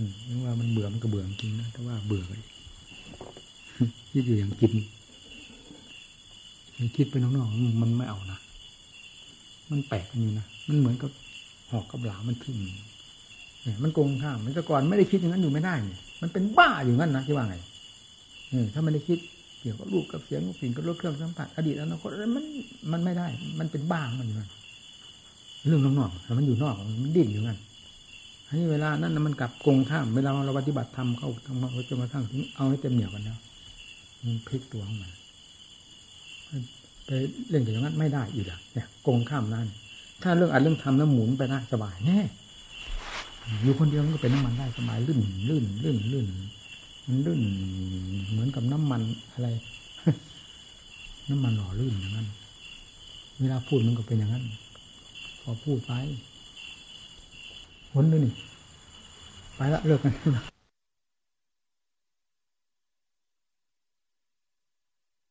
[0.00, 2.42] อืมว่ามันเบื่อมันก็เบื่อจริงนะแต่ว่าเบื่อเลย
[4.10, 4.72] ที่อยู่อย่างกิน
[6.96, 8.38] คิดไปน้องๆมันไม่เอานะ
[9.70, 11.10] มันแปลกอยู่นะมันเหมือนกับ
[11.70, 12.58] หอกกับหลามันทิ่ม
[13.82, 17.56] มันโกงข้ามมันแต่ก่อนไม่ได้คิดอย่างนั้นอยู่ไม่ได้เนี่ยมันเป็นบ้าอยู่งั้นนะที่ว่าไง
[18.74, 19.18] ถ้ามันได้คิด
[19.60, 22.44] เกี่ยวกับรูปกับเสียงกับกลิ่นกับรสเครื่องสัมผัสอดีตอนาคตมัน
[22.92, 23.26] มันไม่ได้
[23.60, 24.50] มันเป็นบ้ามันอยู่นั่น
[25.68, 26.74] เรื่องนอกๆมันอยู่นอก
[27.04, 27.58] มันดิ้นอยู่งั้น
[28.50, 33.38] อันนี้เวลานั้นมันกลับกงข้ามเวลาเราปฏิบัติธรรมเข้าทำมาจนกระทั่งถึงเอาให้เต็มเหนียวกันแล้ว
[34.24, 35.10] มันพลิกตัวของมัน
[37.06, 37.10] ไป
[37.50, 39.68] เล่นอย่างนั้นไม่ได้อีกอะเนี่ยกงข้ามนั่น
[40.22, 42.20] ถ้าเรื่องอัดเรื่องทำแล้วหมุนไปได้สบายแน่
[43.62, 46.26] อยู่คนเดียวมันก็เป็นน้ำมันได้สบายลื่นลื่นลื่นลื่น
[47.06, 47.40] มันลื่น
[48.30, 49.48] เหมือนกับน้ำมันอะไร
[51.30, 52.28] น้ำมันหล่อลื่นอย่างนั้น
[53.40, 54.44] เวลาพูดมันก็เป็นอย่างนั้น
[55.40, 55.92] พอพูดไป
[57.92, 58.34] ผลด้วยนี่
[59.56, 60.12] ไปละเลิกกัน